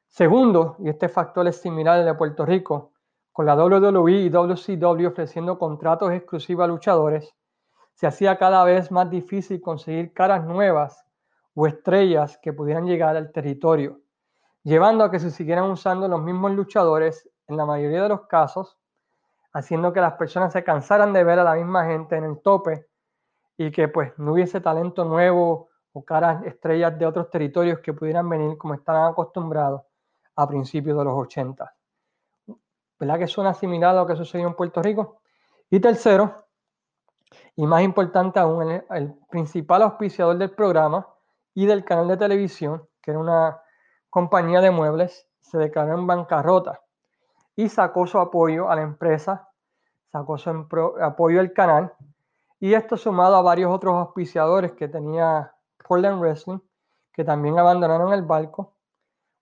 Segundo, 0.08 0.76
y 0.80 0.90
este 0.90 1.08
factor 1.08 1.48
es 1.48 1.62
similar 1.62 2.00
al 2.00 2.06
de 2.06 2.14
Puerto 2.16 2.46
Rico, 2.46 2.94
con 3.32 3.46
la 3.46 3.56
WWE 3.56 4.12
y 4.12 4.30
WCW 4.30 5.08
ofreciendo 5.08 5.58
contratos 5.58 6.12
exclusivos 6.12 6.66
a 6.66 6.68
luchadores, 6.68 7.34
se 7.94 8.08
hacía 8.08 8.38
cada 8.38 8.64
vez 8.64 8.92
más 8.92 9.10
difícil 9.10 9.62
conseguir 9.62 10.14
caras 10.14 10.46
nuevas 10.46 11.06
o 11.54 11.68
estrellas 11.68 12.40
que 12.42 12.54
pudieran 12.54 12.86
llegar 12.86 13.16
al 13.16 13.32
territorio, 13.32 14.00
llevando 14.64 15.04
a 15.04 15.12
que 15.12 15.20
se 15.20 15.32
siguieran 15.32 15.70
usando 15.70 16.08
los 16.08 16.22
mismos 16.22 16.54
luchadores 16.54 17.30
en 17.48 17.58
la 17.58 17.66
mayoría 17.66 18.04
de 18.04 18.10
los 18.10 18.28
casos, 18.28 18.79
haciendo 19.54 19.94
que 19.94 20.02
las 20.02 20.14
personas 20.14 20.54
se 20.54 20.64
cansaran 20.64 21.14
de 21.14 21.24
ver 21.24 21.40
a 21.40 21.44
la 21.44 21.56
misma 21.56 21.86
gente 21.86 22.16
en 22.16 22.24
el 22.24 22.42
tope 22.42 22.88
y 23.58 23.72
que 23.72 23.88
pues 23.88 24.18
no 24.18 24.34
hubiese 24.34 24.62
talento 24.62 25.04
nuevo 25.06 25.70
o 25.92 26.06
caras 26.06 26.46
estrellas 26.46 26.98
de 26.98 27.06
otros 27.06 27.30
territorios 27.30 27.80
que 27.80 27.94
pudieran 27.94 28.30
venir 28.30 28.58
como 28.58 28.74
estaban 28.74 29.12
acostumbrados 29.12 29.82
a 30.36 30.48
principios 30.48 30.98
de 30.98 31.04
los 31.04 31.14
80. 31.14 31.76
¿Verdad 33.00 33.20
que 33.20 33.28
suena 33.28 33.54
similar 33.54 33.96
a 33.96 34.02
lo 34.02 34.08
que 34.08 34.16
sucedió 34.16 34.48
en 34.48 34.56
Puerto 34.56 34.82
Rico? 34.82 35.22
Y 35.70 35.80
tercero, 35.80 36.46
y 37.56 37.66
más 37.66 37.82
importante 37.82 38.40
aún, 38.40 38.72
el, 38.72 38.84
el 38.92 39.14
principal 39.30 39.82
auspiciador 39.84 40.38
del 40.38 40.52
programa 40.52 41.08
y 41.54 41.66
del 41.66 41.84
canal 41.84 42.08
de 42.08 42.18
televisión, 42.18 42.88
que 43.02 43.12
era 43.12 43.20
una 43.20 43.62
compañía 44.10 44.62
de 44.62 44.72
muebles, 44.72 45.28
se 45.40 45.58
declaró 45.58 45.98
en 45.98 46.08
bancarrota 46.08 46.80
y 47.60 47.68
sacó 47.68 48.08
su 48.08 48.18
apoyo 48.18 48.72
a 48.72 48.76
la 48.78 48.84
empresa, 48.84 49.50
sacó 50.14 50.38
su 50.38 50.50
apoyo 51.02 51.42
al 51.42 51.52
canal, 51.52 51.92
y 52.58 52.74
esto 52.74 52.96
sumado 52.96 53.36
a 53.36 53.42
varios 53.42 53.70
otros 53.70 53.96
auspiciadores 53.96 54.72
que 54.72 54.88
tenía 54.88 55.54
Portland 55.86 56.22
Wrestling, 56.22 56.60
que 57.12 57.26
también 57.26 57.60
abandonaron 57.60 58.14
el 58.14 58.22
barco, 58.22 58.78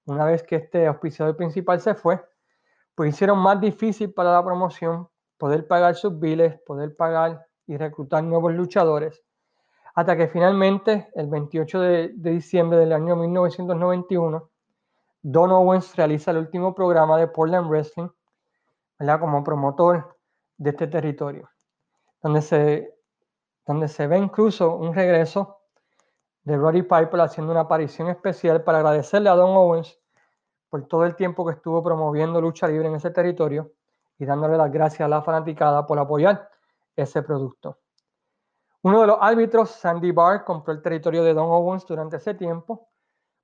una 0.08 0.26
vez 0.26 0.42
que 0.42 0.56
este 0.56 0.88
auspiciador 0.88 1.38
principal 1.38 1.80
se 1.80 1.94
fue, 1.94 2.20
pues 2.96 3.14
hicieron 3.14 3.38
más 3.38 3.62
difícil 3.62 4.12
para 4.12 4.34
la 4.34 4.44
promoción 4.44 5.08
poder 5.38 5.68
pagar 5.68 5.94
sus 5.94 6.20
biles, 6.20 6.60
poder 6.62 6.96
pagar 6.96 7.46
y 7.68 7.78
reclutar 7.78 8.24
nuevos 8.24 8.52
luchadores, 8.52 9.24
hasta 9.94 10.18
que 10.18 10.28
finalmente, 10.28 11.12
el 11.14 11.28
28 11.28 11.80
de, 11.82 12.14
diciembre 12.16 12.80
del 12.80 12.94
año 12.94 13.16
1991, 13.16 14.50
Don 15.22 15.52
Owens 15.52 15.96
realiza 15.96 16.32
el 16.32 16.38
último 16.38 16.74
programa 16.74 17.18
de 17.18 17.28
Portland 17.28 17.70
Wrestling, 17.70 18.10
¿verdad? 19.00 19.20
como 19.20 19.44
promotor 19.44 20.18
de 20.58 20.70
este 20.70 20.88
territorio, 20.88 21.50
donde 22.22 22.42
se, 22.42 22.96
donde 23.66 23.88
se 23.88 24.08
ve 24.08 24.18
incluso 24.18 24.76
un 24.76 24.94
regreso 24.94 25.60
de 26.44 26.56
Roddy 26.56 26.84
Piper 26.84 27.20
haciendo 27.22 27.52
una 27.52 27.62
aparición 27.62 28.10
especial 28.10 28.64
para 28.64 28.78
agradecerle 28.78 29.30
a 29.30 29.36
Don 29.36 29.50
Owens 29.56 30.00
por 30.70 30.88
todo 30.88 31.06
el 31.06 31.16
tiempo 31.16 31.46
que 31.46 31.54
estuvo 31.54 31.84
promoviendo 31.84 32.40
lucha 32.40 32.68
libre 32.68 32.88
en 32.88 32.96
ese 32.96 33.12
territorio 33.12 33.72
y 34.18 34.26
dándole 34.26 34.58
las 34.58 34.72
gracias 34.72 35.02
a 35.02 35.10
la 35.10 35.22
fanaticada 35.22 35.86
por 35.86 36.00
apoyar 36.00 36.50
ese 36.96 37.22
producto. 37.22 37.80
Uno 38.82 39.02
de 39.02 39.08
los 39.08 39.18
árbitros, 39.20 39.72
Sandy 39.72 40.12
Barr, 40.12 40.44
compró 40.44 40.74
el 40.74 40.82
territorio 40.82 41.24
de 41.24 41.34
Don 41.34 41.50
Owens 41.50 41.86
durante 41.86 42.18
ese 42.18 42.34
tiempo, 42.34 42.88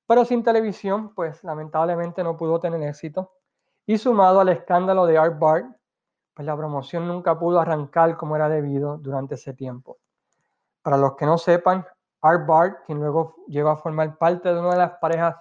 pero 0.06 0.26
sin 0.26 0.44
televisión, 0.44 1.14
pues 1.14 1.44
lamentablemente 1.44 2.24
no 2.24 2.38
pudo 2.38 2.60
tener 2.60 2.82
éxito. 2.84 3.34
Y 3.86 3.98
sumado 3.98 4.40
al 4.40 4.50
escándalo 4.50 5.06
de 5.06 5.18
Art 5.18 5.38
Bart, 5.40 5.66
pues 6.34 6.46
la 6.46 6.58
promoción 6.58 7.08
nunca 7.08 7.38
pudo 7.38 7.60
arrancar 7.60 8.18
como 8.18 8.36
era 8.36 8.50
debido 8.50 8.98
durante 8.98 9.36
ese 9.36 9.54
tiempo. 9.54 10.00
Para 10.82 10.98
los 10.98 11.16
que 11.16 11.26
no 11.26 11.38
sepan, 11.38 11.86
Art 12.22 12.46
Bart, 12.48 12.86
quien 12.86 13.00
luego 13.00 13.36
llegó 13.48 13.70
a 13.70 13.78
formar 13.78 14.18
parte 14.18 14.54
de 14.54 14.60
una 14.60 14.72
de 14.72 14.78
las 14.78 14.92
parejas 15.00 15.36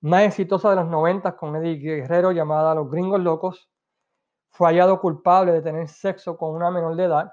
más 0.00 0.22
exitosas 0.22 0.70
de 0.72 0.76
los 0.76 0.88
90 0.88 1.36
con 1.36 1.56
Eddie 1.56 1.76
Guerrero 1.76 2.32
llamada 2.32 2.74
Los 2.74 2.90
Gringos 2.90 3.20
Locos, 3.20 3.70
fue 4.50 4.68
hallado 4.68 5.00
culpable 5.00 5.52
de 5.52 5.62
tener 5.62 5.88
sexo 5.88 6.36
con 6.36 6.54
una 6.54 6.70
menor 6.70 6.96
de 6.96 7.04
edad, 7.04 7.32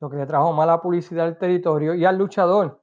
lo 0.00 0.10
que 0.10 0.16
le 0.16 0.26
trajo 0.26 0.52
mala 0.52 0.80
publicidad 0.80 1.26
al 1.26 1.38
territorio 1.38 1.94
y 1.94 2.04
al 2.04 2.18
luchador, 2.18 2.81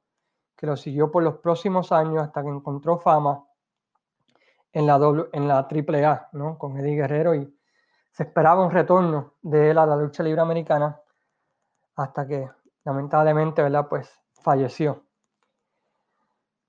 que 0.60 0.68
lo 0.68 0.76
siguió 0.76 1.10
por 1.10 1.24
los 1.24 1.38
próximos 1.38 1.94
años 1.94 2.22
hasta 2.22 2.44
que 2.44 2.50
encontró 2.50 3.00
fama 3.00 3.46
en 4.74 4.86
la, 4.86 5.00
en 5.32 5.48
la 5.48 5.60
AAA, 5.60 6.30
¿no? 6.34 6.58
con 6.58 6.78
Eddie 6.78 6.98
Guerrero 6.98 7.34
y 7.34 7.58
se 8.12 8.24
esperaba 8.24 8.66
un 8.66 8.70
retorno 8.70 9.36
de 9.42 9.72
él 9.72 9.78
a 9.78 9.86
la 9.86 9.96
lucha 9.96 10.22
libre 10.22 10.42
americana 10.42 11.00
hasta 11.96 12.28
que 12.28 12.50
lamentablemente, 12.84 13.62
¿verdad? 13.62 13.88
Pues 13.88 14.14
falleció. 14.34 15.06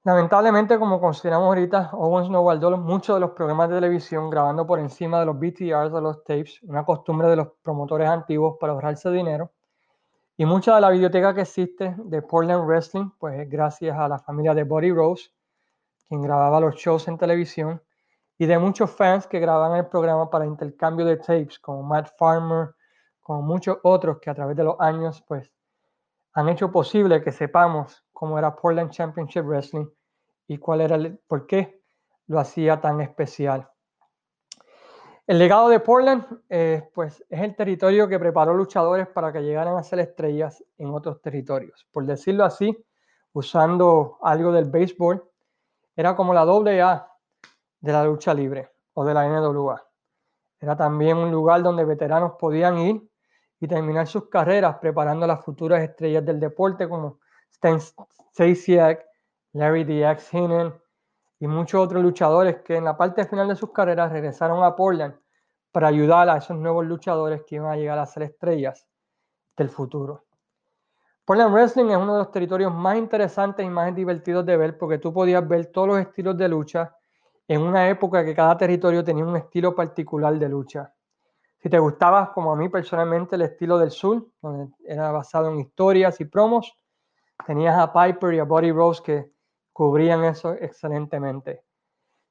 Lamentablemente, 0.05 0.79
como 0.79 1.01
consideramos 1.01 1.49
ahorita, 1.49 1.91
Owens 1.95 2.31
no 2.31 2.43
guardó 2.43 2.77
muchos 2.77 3.17
de 3.17 3.21
los 3.21 3.33
programas 3.33 3.71
de 3.71 3.75
televisión 3.75 4.31
grabando 4.31 4.69
por 4.69 4.79
encima 4.79 5.19
de 5.19 5.27
los 5.27 5.37
BTRs 5.37 5.93
de 5.93 6.01
los 6.01 6.23
tapes, 6.23 6.63
una 6.63 6.85
costumbre 6.85 7.27
de 7.27 7.37
los 7.37 7.49
promotores 7.61 8.09
antiguos 8.09 8.57
para 8.61 8.73
ahorrarse 8.73 9.11
dinero. 9.11 9.51
Y 10.41 10.47
mucha 10.47 10.75
de 10.75 10.81
la 10.81 10.89
biblioteca 10.89 11.35
que 11.35 11.43
existe 11.43 11.95
de 11.99 12.23
Portland 12.23 12.65
Wrestling, 12.67 13.11
pues 13.19 13.39
es 13.39 13.51
gracias 13.51 13.95
a 13.99 14.09
la 14.09 14.19
familia 14.19 14.55
de 14.55 14.65
Buddy 14.65 14.91
Rose, 14.91 15.29
quien 16.09 16.23
grababa 16.23 16.61
los 16.61 16.77
shows 16.77 17.09
en 17.09 17.19
televisión, 17.19 17.83
y 18.39 18.47
de 18.47 18.59
muchos 18.59 18.91
fans 18.91 19.27
que 19.27 19.39
grababan 19.39 19.77
el 19.77 19.89
programa 19.89 20.31
para 20.31 20.47
intercambio 20.47 21.05
de 21.05 21.19
tapes, 21.19 21.59
como 21.59 21.83
Matt 21.83 22.17
Farmer, 22.17 22.75
como 23.21 23.43
muchos 23.43 23.81
otros 23.83 24.19
que 24.19 24.31
a 24.31 24.35
través 24.35 24.57
de 24.57 24.65
los 24.65 24.81
años, 24.81 25.23
pues 25.29 25.53
han 26.33 26.49
hecho 26.49 26.73
posible 26.73 27.23
que 27.23 27.33
sepamos 27.33 28.03
cómo 28.11 28.39
era 28.39 28.57
Portland 28.57 28.93
Championship 28.93 29.45
Wrestling 29.45 29.91
y 30.49 30.57
cuál 30.57 30.81
era 30.81 30.97
el, 30.97 31.19
por 31.29 31.47
qué 31.47 31.83
lo 32.29 32.41
hacía 32.41 32.81
tan 32.81 33.03
especial. 33.03 33.69
El 35.31 35.39
legado 35.39 35.69
de 35.69 35.79
Portland 35.79 36.25
eh, 36.49 36.91
pues 36.93 37.25
es 37.29 37.41
el 37.41 37.55
territorio 37.55 38.09
que 38.09 38.19
preparó 38.19 38.53
luchadores 38.53 39.07
para 39.07 39.33
que 39.33 39.41
llegaran 39.41 39.77
a 39.77 39.83
ser 39.85 40.01
estrellas 40.01 40.65
en 40.77 40.91
otros 40.91 41.23
territorios. 41.23 41.87
Por 41.93 42.05
decirlo 42.05 42.45
así, 42.45 42.77
usando 43.33 44.19
algo 44.23 44.51
del 44.51 44.65
béisbol, 44.65 45.23
era 45.95 46.17
como 46.17 46.35
la 46.35 46.45
doble 46.45 46.83
A 46.83 47.07
de 47.79 47.93
la 47.93 48.03
lucha 48.03 48.35
libre 48.35 48.71
o 48.95 49.05
de 49.05 49.15
la 49.15 49.29
NWA. 49.29 49.81
Era 50.59 50.77
también 50.77 51.17
un 51.17 51.31
lugar 51.31 51.63
donde 51.63 51.85
veteranos 51.85 52.33
podían 52.37 52.79
ir 52.79 53.09
y 53.61 53.69
terminar 53.69 54.09
sus 54.09 54.29
carreras 54.29 54.79
preparando 54.81 55.27
a 55.27 55.29
las 55.29 55.45
futuras 55.45 55.81
estrellas 55.81 56.27
del 56.27 56.41
deporte 56.41 56.89
como 56.89 57.21
Stan 57.53 57.79
Stasiak, 57.81 59.07
Larry 59.53 59.85
DX 59.85 60.35
Hinen 60.35 60.75
y 61.41 61.49
muchos 61.49 61.81
otros 61.81 62.03
luchadores 62.03 62.61
que 62.63 62.77
en 62.77 62.85
la 62.85 62.97
parte 62.97 63.25
final 63.25 63.49
de 63.49 63.57
sus 63.57 63.73
carreras 63.73 64.13
regresaron 64.13 64.63
a 64.63 64.77
Portland 64.77 65.15
para 65.73 65.89
ayudar 65.89 66.29
a 66.29 66.37
esos 66.37 66.57
nuevos 66.57 66.87
luchadores 66.87 67.43
que 67.47 67.57
iban 67.57 67.73
a 67.73 67.77
llegar 67.77 67.99
a 67.99 68.07
ser 68.07 68.25
estrellas 68.25 68.87
del 69.57 69.71
futuro. 69.71 70.25
Portland 71.25 71.53
Wrestling 71.53 71.87
es 71.87 71.97
uno 71.97 72.15
de 72.15 72.19
los 72.19 72.31
territorios 72.31 72.75
más 72.75 72.97
interesantes 72.97 73.65
y 73.65 73.71
más 73.71 73.95
divertidos 73.95 74.45
de 74.45 74.57
ver 74.57 74.77
porque 74.77 74.99
tú 74.99 75.13
podías 75.13 75.47
ver 75.47 75.67
todos 75.67 75.89
los 75.89 75.99
estilos 75.99 76.37
de 76.37 76.49
lucha 76.49 76.95
en 77.49 77.63
una 77.63 77.89
época 77.89 78.25
que 78.25 78.35
cada 78.35 78.57
territorio 78.57 79.03
tenía 79.03 79.25
un 79.25 79.37
estilo 79.37 79.75
particular 79.75 80.39
de 80.39 80.49
lucha. 80.49 80.93
Si 81.59 81.69
te 81.69 81.79
gustaba, 81.79 82.33
como 82.33 82.53
a 82.53 82.57
mí 82.57 82.69
personalmente, 82.69 83.37
el 83.37 83.43
estilo 83.43 83.79
del 83.79 83.91
sur, 83.91 84.27
donde 84.41 84.73
era 84.85 85.11
basado 85.13 85.51
en 85.51 85.61
historias 85.61 86.21
y 86.21 86.25
promos, 86.25 86.77
tenías 87.47 87.79
a 87.79 87.93
Piper 87.93 88.35
y 88.35 88.39
a 88.39 88.45
Buddy 88.45 88.73
Rose 88.73 89.03
que 89.03 89.33
cubrían 89.81 90.25
eso 90.25 90.53
excelentemente. 90.53 91.65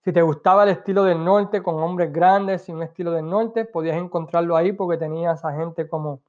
Si 0.04 0.14
te 0.14 0.22
gustaba 0.22 0.66
el 0.66 0.70
estilo 0.70 1.04
del 1.04 1.26
norte 1.26 1.64
con 1.64 1.82
hombres 1.82 2.14
grandes 2.14 2.70
y 2.70 2.72
un 2.72 2.84
estilo 2.84 3.12
del 3.12 3.28
norte, 3.28 3.66
podías 3.66 3.98
encontrarlo 3.98 4.56
ahí 4.56 4.72
porque 4.72 5.00
tenías 5.00 5.44
a 5.44 5.52
gente 5.54 5.90
como, 5.90 6.22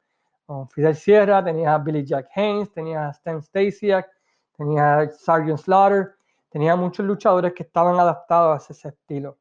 Fidel 0.70 0.96
Sierra, 0.96 1.44
tenías 1.44 1.74
a 1.74 1.76
Billy 1.76 2.06
Jack 2.06 2.30
Haynes, 2.34 2.72
tenías 2.72 3.06
a 3.06 3.10
Stan 3.10 3.42
Stasiak, 3.42 4.08
tenías 4.56 4.82
a 4.82 5.10
Sergeant 5.10 5.58
Slaughter, 5.58 6.14
tenías 6.48 6.78
muchos 6.78 7.04
luchadores 7.04 7.52
que 7.52 7.64
estaban 7.64 8.00
adaptados 8.00 8.70
a 8.70 8.72
ese 8.72 8.88
estilo. 8.88 9.36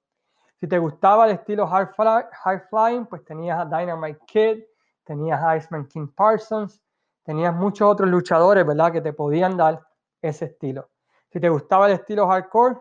Si 0.59 0.67
te 0.67 0.77
gustaba 0.79 1.27
el 1.27 1.31
estilo 1.31 1.65
high, 1.65 2.59
flying, 2.69 3.05
pues 3.05 3.23
tenías 3.23 3.57
a 3.57 3.63
Dynamite 3.63 4.19
Kid, 4.25 4.63
tenías 5.05 5.41
a 5.41 5.55
Iceman 5.55 5.87
King 5.87 6.09
Parsons, 6.13 6.81
tenías 7.23 7.55
muchos 7.55 7.89
otros 7.89 8.09
luchadores, 8.09 8.67
¿verdad? 8.67 8.91
Que 8.91 8.99
te 8.99 9.13
podían 9.13 9.55
dar 9.55 9.81
ese 10.21 10.43
estilo. 10.43 10.89
Si 11.29 11.39
te 11.39 11.49
gustaba 11.49 11.87
el 11.87 11.93
estilo 11.93 12.27
hardcore, 12.27 12.77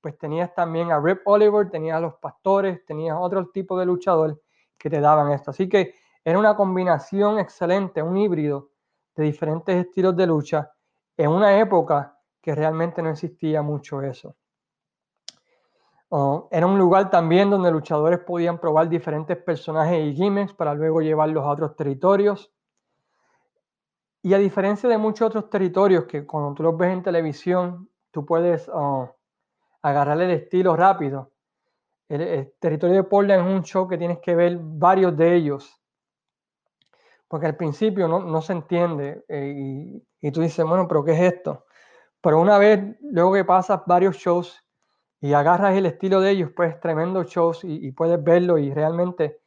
pues 0.00 0.16
tenías 0.18 0.54
también 0.54 0.92
a 0.92 1.00
Rip 1.00 1.20
Oliver, 1.26 1.68
tenías 1.70 1.96
a 1.96 2.00
los 2.00 2.14
pastores, 2.14 2.84
tenías 2.84 3.16
otro 3.18 3.48
tipo 3.48 3.78
de 3.78 3.86
luchador 3.86 4.40
que 4.78 4.88
te 4.88 5.00
daban 5.00 5.32
esto. 5.32 5.50
Así 5.50 5.68
que 5.68 5.94
era 6.24 6.38
una 6.38 6.54
combinación 6.56 7.38
excelente, 7.38 8.02
un 8.02 8.16
híbrido 8.16 8.70
de 9.16 9.24
diferentes 9.24 9.74
estilos 9.74 10.16
de 10.16 10.26
lucha 10.26 10.72
en 11.16 11.30
una 11.30 11.58
época 11.58 12.18
que 12.40 12.54
realmente 12.54 13.02
no 13.02 13.10
existía 13.10 13.62
mucho 13.62 14.02
eso 14.02 14.36
era 16.50 16.66
un 16.66 16.78
lugar 16.78 17.10
también 17.10 17.50
donde 17.50 17.70
luchadores 17.70 18.20
podían 18.20 18.58
probar 18.58 18.88
diferentes 18.88 19.36
personajes 19.36 19.98
y 19.98 20.14
gimmicks 20.14 20.54
para 20.54 20.74
luego 20.74 21.02
llevarlos 21.02 21.44
a 21.44 21.50
otros 21.50 21.76
territorios. 21.76 22.50
Y 24.22 24.34
a 24.34 24.38
diferencia 24.38 24.88
de 24.88 24.98
muchos 24.98 25.28
otros 25.28 25.48
territorios 25.48 26.04
que 26.04 26.26
cuando 26.26 26.54
tú 26.54 26.62
los 26.62 26.76
ves 26.76 26.92
en 26.92 27.02
televisión, 27.02 27.88
tú 28.10 28.26
puedes 28.26 28.68
uh, 28.68 29.08
agarrar 29.82 30.20
el 30.20 30.30
estilo 30.30 30.76
rápido. 30.76 31.32
El, 32.08 32.52
territorio 32.58 32.96
de 32.96 33.04
Portland 33.04 33.46
es 33.46 33.54
un 33.54 33.62
show 33.62 33.86
que 33.86 33.98
tienes 33.98 34.18
que 34.18 34.34
ver 34.34 34.58
varios 34.60 35.16
de 35.16 35.34
ellos. 35.34 35.80
Porque 37.28 37.46
al 37.46 37.56
principio 37.56 38.08
no, 38.08 38.42
se 38.42 38.54
entiende 38.54 39.24
eh, 39.28 39.54
y, 39.54 40.06
y 40.20 40.32
tú 40.32 40.40
dices, 40.40 40.64
bueno, 40.64 40.88
pero 40.88 41.04
¿qué 41.04 41.12
es 41.12 41.34
esto? 41.34 41.66
Pero 42.20 42.40
una 42.40 42.58
vez, 42.58 42.96
luego 43.02 43.34
que 43.34 43.44
pasas 43.44 43.82
varios 43.86 44.16
shows, 44.16 44.64
y 45.20 45.32
agarras 45.32 45.76
el 45.76 45.86
estilo 45.86 46.20
de 46.20 46.30
ellos, 46.30 46.50
pues 46.54 46.78
tremendo 46.80 47.24
shows 47.24 47.64
y, 47.64 47.90
puedes 47.92 48.22
verlo 48.22 48.58
y 48.58 48.72
realmente 48.72 49.40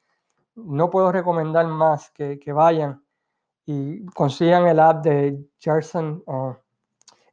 no 0.56 0.90
puedo 0.90 1.12
recomendar 1.12 1.66
más 1.68 2.12
que, 2.12 2.40
que 2.40 2.52
vayan 2.52 3.04
y 3.65 4.06
consigan 4.08 4.67
el 4.67 4.80
app 4.80 5.04
de 5.04 5.47
Jerson 5.60 6.24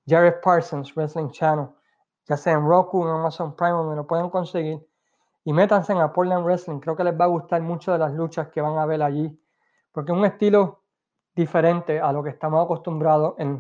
Jared 0.07 0.41
Parsons 0.43 0.95
Wrestling 0.95 1.31
Channel, 1.31 1.69
ya 2.27 2.37
sea 2.37 2.55
en 2.55 2.67
Roku 2.67 3.03
en 3.05 3.11
Amazon 3.11 3.55
Prime, 3.55 3.73
donde 3.73 3.97
lo 3.97 4.07
pueden 4.07 4.31
conseguir. 4.31 4.87
Y 5.45 5.53
métanse 5.53 5.93
en 5.93 6.13
Portland 6.13 6.45
Wrestling, 6.45 6.81
creo 6.81 6.97
que 6.97 7.05
les 7.05 7.19
va 7.19 7.25
a 7.25 7.29
gustar 7.29 7.61
mucho 7.63 7.93
de 7.93 7.99
las 7.99 8.13
luchas 8.13 8.49
que 8.49 8.61
van 8.61 8.79
a 8.79 8.87
ver 8.87 9.03
allí, 9.03 9.41
porque 9.93 10.13
es 10.13 10.19
un 10.19 10.25
estilo 10.25 10.83
diferente 11.35 12.01
a 12.01 12.13
lo 12.13 12.23
que 12.23 12.31
estamos 12.31 12.65
acostumbrados 12.65 13.35
en 13.39 13.59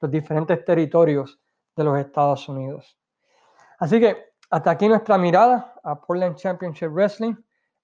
los 0.00 0.10
diferentes 0.10 0.64
territorios 0.64 1.40
de 1.76 1.84
los 1.84 1.98
Estados 1.98 2.48
Unidos. 2.48 2.98
Así 3.78 4.00
que 4.00 4.32
hasta 4.50 4.70
aquí 4.70 4.88
nuestra 4.88 5.16
mirada 5.16 5.74
a 5.82 6.00
Portland 6.00 6.36
Championship 6.36 6.88
Wrestling. 6.88 7.34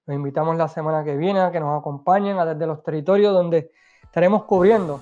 Los 0.04 0.14
invitamos 0.14 0.56
la 0.56 0.68
semana 0.68 1.02
que 1.04 1.16
viene 1.16 1.40
a 1.40 1.50
que 1.50 1.60
nos 1.60 1.78
acompañen 1.78 2.38
a 2.38 2.44
desde 2.44 2.66
los 2.66 2.82
territorios 2.82 3.32
donde 3.32 3.70
estaremos 4.09 4.44
cubriendo. 4.44 5.01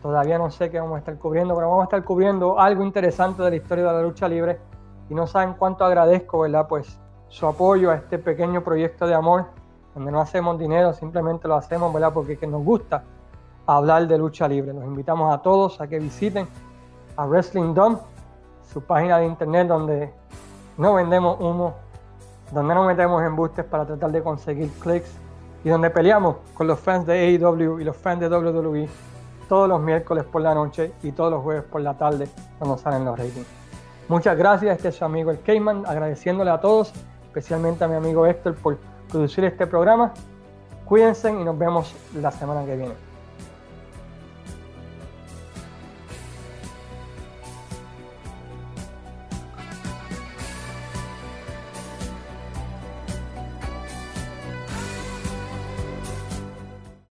Todavía 0.00 0.38
no 0.38 0.50
sé 0.50 0.70
qué 0.70 0.80
vamos 0.80 0.96
a 0.96 0.98
estar 1.00 1.16
cubriendo, 1.18 1.54
pero 1.54 1.68
vamos 1.68 1.82
a 1.82 1.84
estar 1.84 2.02
cubriendo 2.02 2.58
algo 2.58 2.82
interesante 2.82 3.42
de 3.42 3.50
la 3.50 3.56
historia 3.56 3.84
de 3.84 3.92
la 3.92 4.02
lucha 4.02 4.26
libre 4.26 4.58
y 5.10 5.14
no 5.14 5.26
saben 5.26 5.52
cuánto 5.52 5.84
agradezco, 5.84 6.40
¿verdad? 6.40 6.66
Pues 6.66 6.98
su 7.28 7.46
apoyo 7.46 7.90
a 7.90 7.96
este 7.96 8.18
pequeño 8.18 8.64
proyecto 8.64 9.06
de 9.06 9.14
amor, 9.14 9.44
donde 9.94 10.10
no 10.10 10.20
hacemos 10.20 10.58
dinero, 10.58 10.94
simplemente 10.94 11.46
lo 11.46 11.56
hacemos, 11.56 11.92
¿verdad? 11.92 12.12
Porque 12.12 12.38
que 12.38 12.46
nos 12.46 12.64
gusta 12.64 13.04
hablar 13.66 14.08
de 14.08 14.16
lucha 14.16 14.48
libre. 14.48 14.72
Los 14.72 14.84
invitamos 14.84 15.32
a 15.32 15.38
todos 15.38 15.80
a 15.80 15.86
que 15.86 15.98
visiten 15.98 16.48
a 17.16 17.26
Wrestling 17.26 17.74
Dome, 17.74 17.98
su 18.72 18.80
página 18.80 19.18
de 19.18 19.26
internet 19.26 19.68
donde 19.68 20.12
no 20.78 20.94
vendemos 20.94 21.38
humo, 21.38 21.74
donde 22.50 22.74
no 22.74 22.84
metemos 22.84 23.22
embustes 23.22 23.66
para 23.66 23.84
tratar 23.84 24.10
de 24.10 24.22
conseguir 24.22 24.70
clics 24.80 25.21
y 25.64 25.68
donde 25.68 25.90
peleamos 25.90 26.36
con 26.54 26.66
los 26.66 26.80
fans 26.80 27.06
de 27.06 27.38
AEW 27.38 27.80
y 27.80 27.84
los 27.84 27.96
fans 27.96 28.20
de 28.20 28.28
WWE 28.28 28.88
todos 29.48 29.68
los 29.68 29.80
miércoles 29.80 30.24
por 30.24 30.42
la 30.42 30.54
noche 30.54 30.92
y 31.02 31.12
todos 31.12 31.30
los 31.30 31.42
jueves 31.42 31.64
por 31.64 31.80
la 31.82 31.96
tarde 31.96 32.28
cuando 32.58 32.78
salen 32.78 33.04
los 33.04 33.18
ratings. 33.18 33.46
Muchas 34.08 34.36
gracias, 34.36 34.76
este 34.76 34.88
es 34.88 34.96
su 34.96 35.04
amigo 35.04 35.30
el 35.30 35.40
Cayman, 35.40 35.84
agradeciéndole 35.86 36.50
a 36.50 36.60
todos, 36.60 36.92
especialmente 37.26 37.84
a 37.84 37.88
mi 37.88 37.94
amigo 37.94 38.26
Héctor 38.26 38.54
por 38.54 38.78
producir 39.10 39.44
este 39.44 39.66
programa. 39.66 40.12
Cuídense 40.84 41.30
y 41.30 41.44
nos 41.44 41.58
vemos 41.58 41.94
la 42.14 42.30
semana 42.30 42.64
que 42.64 42.76
viene. 42.76 43.11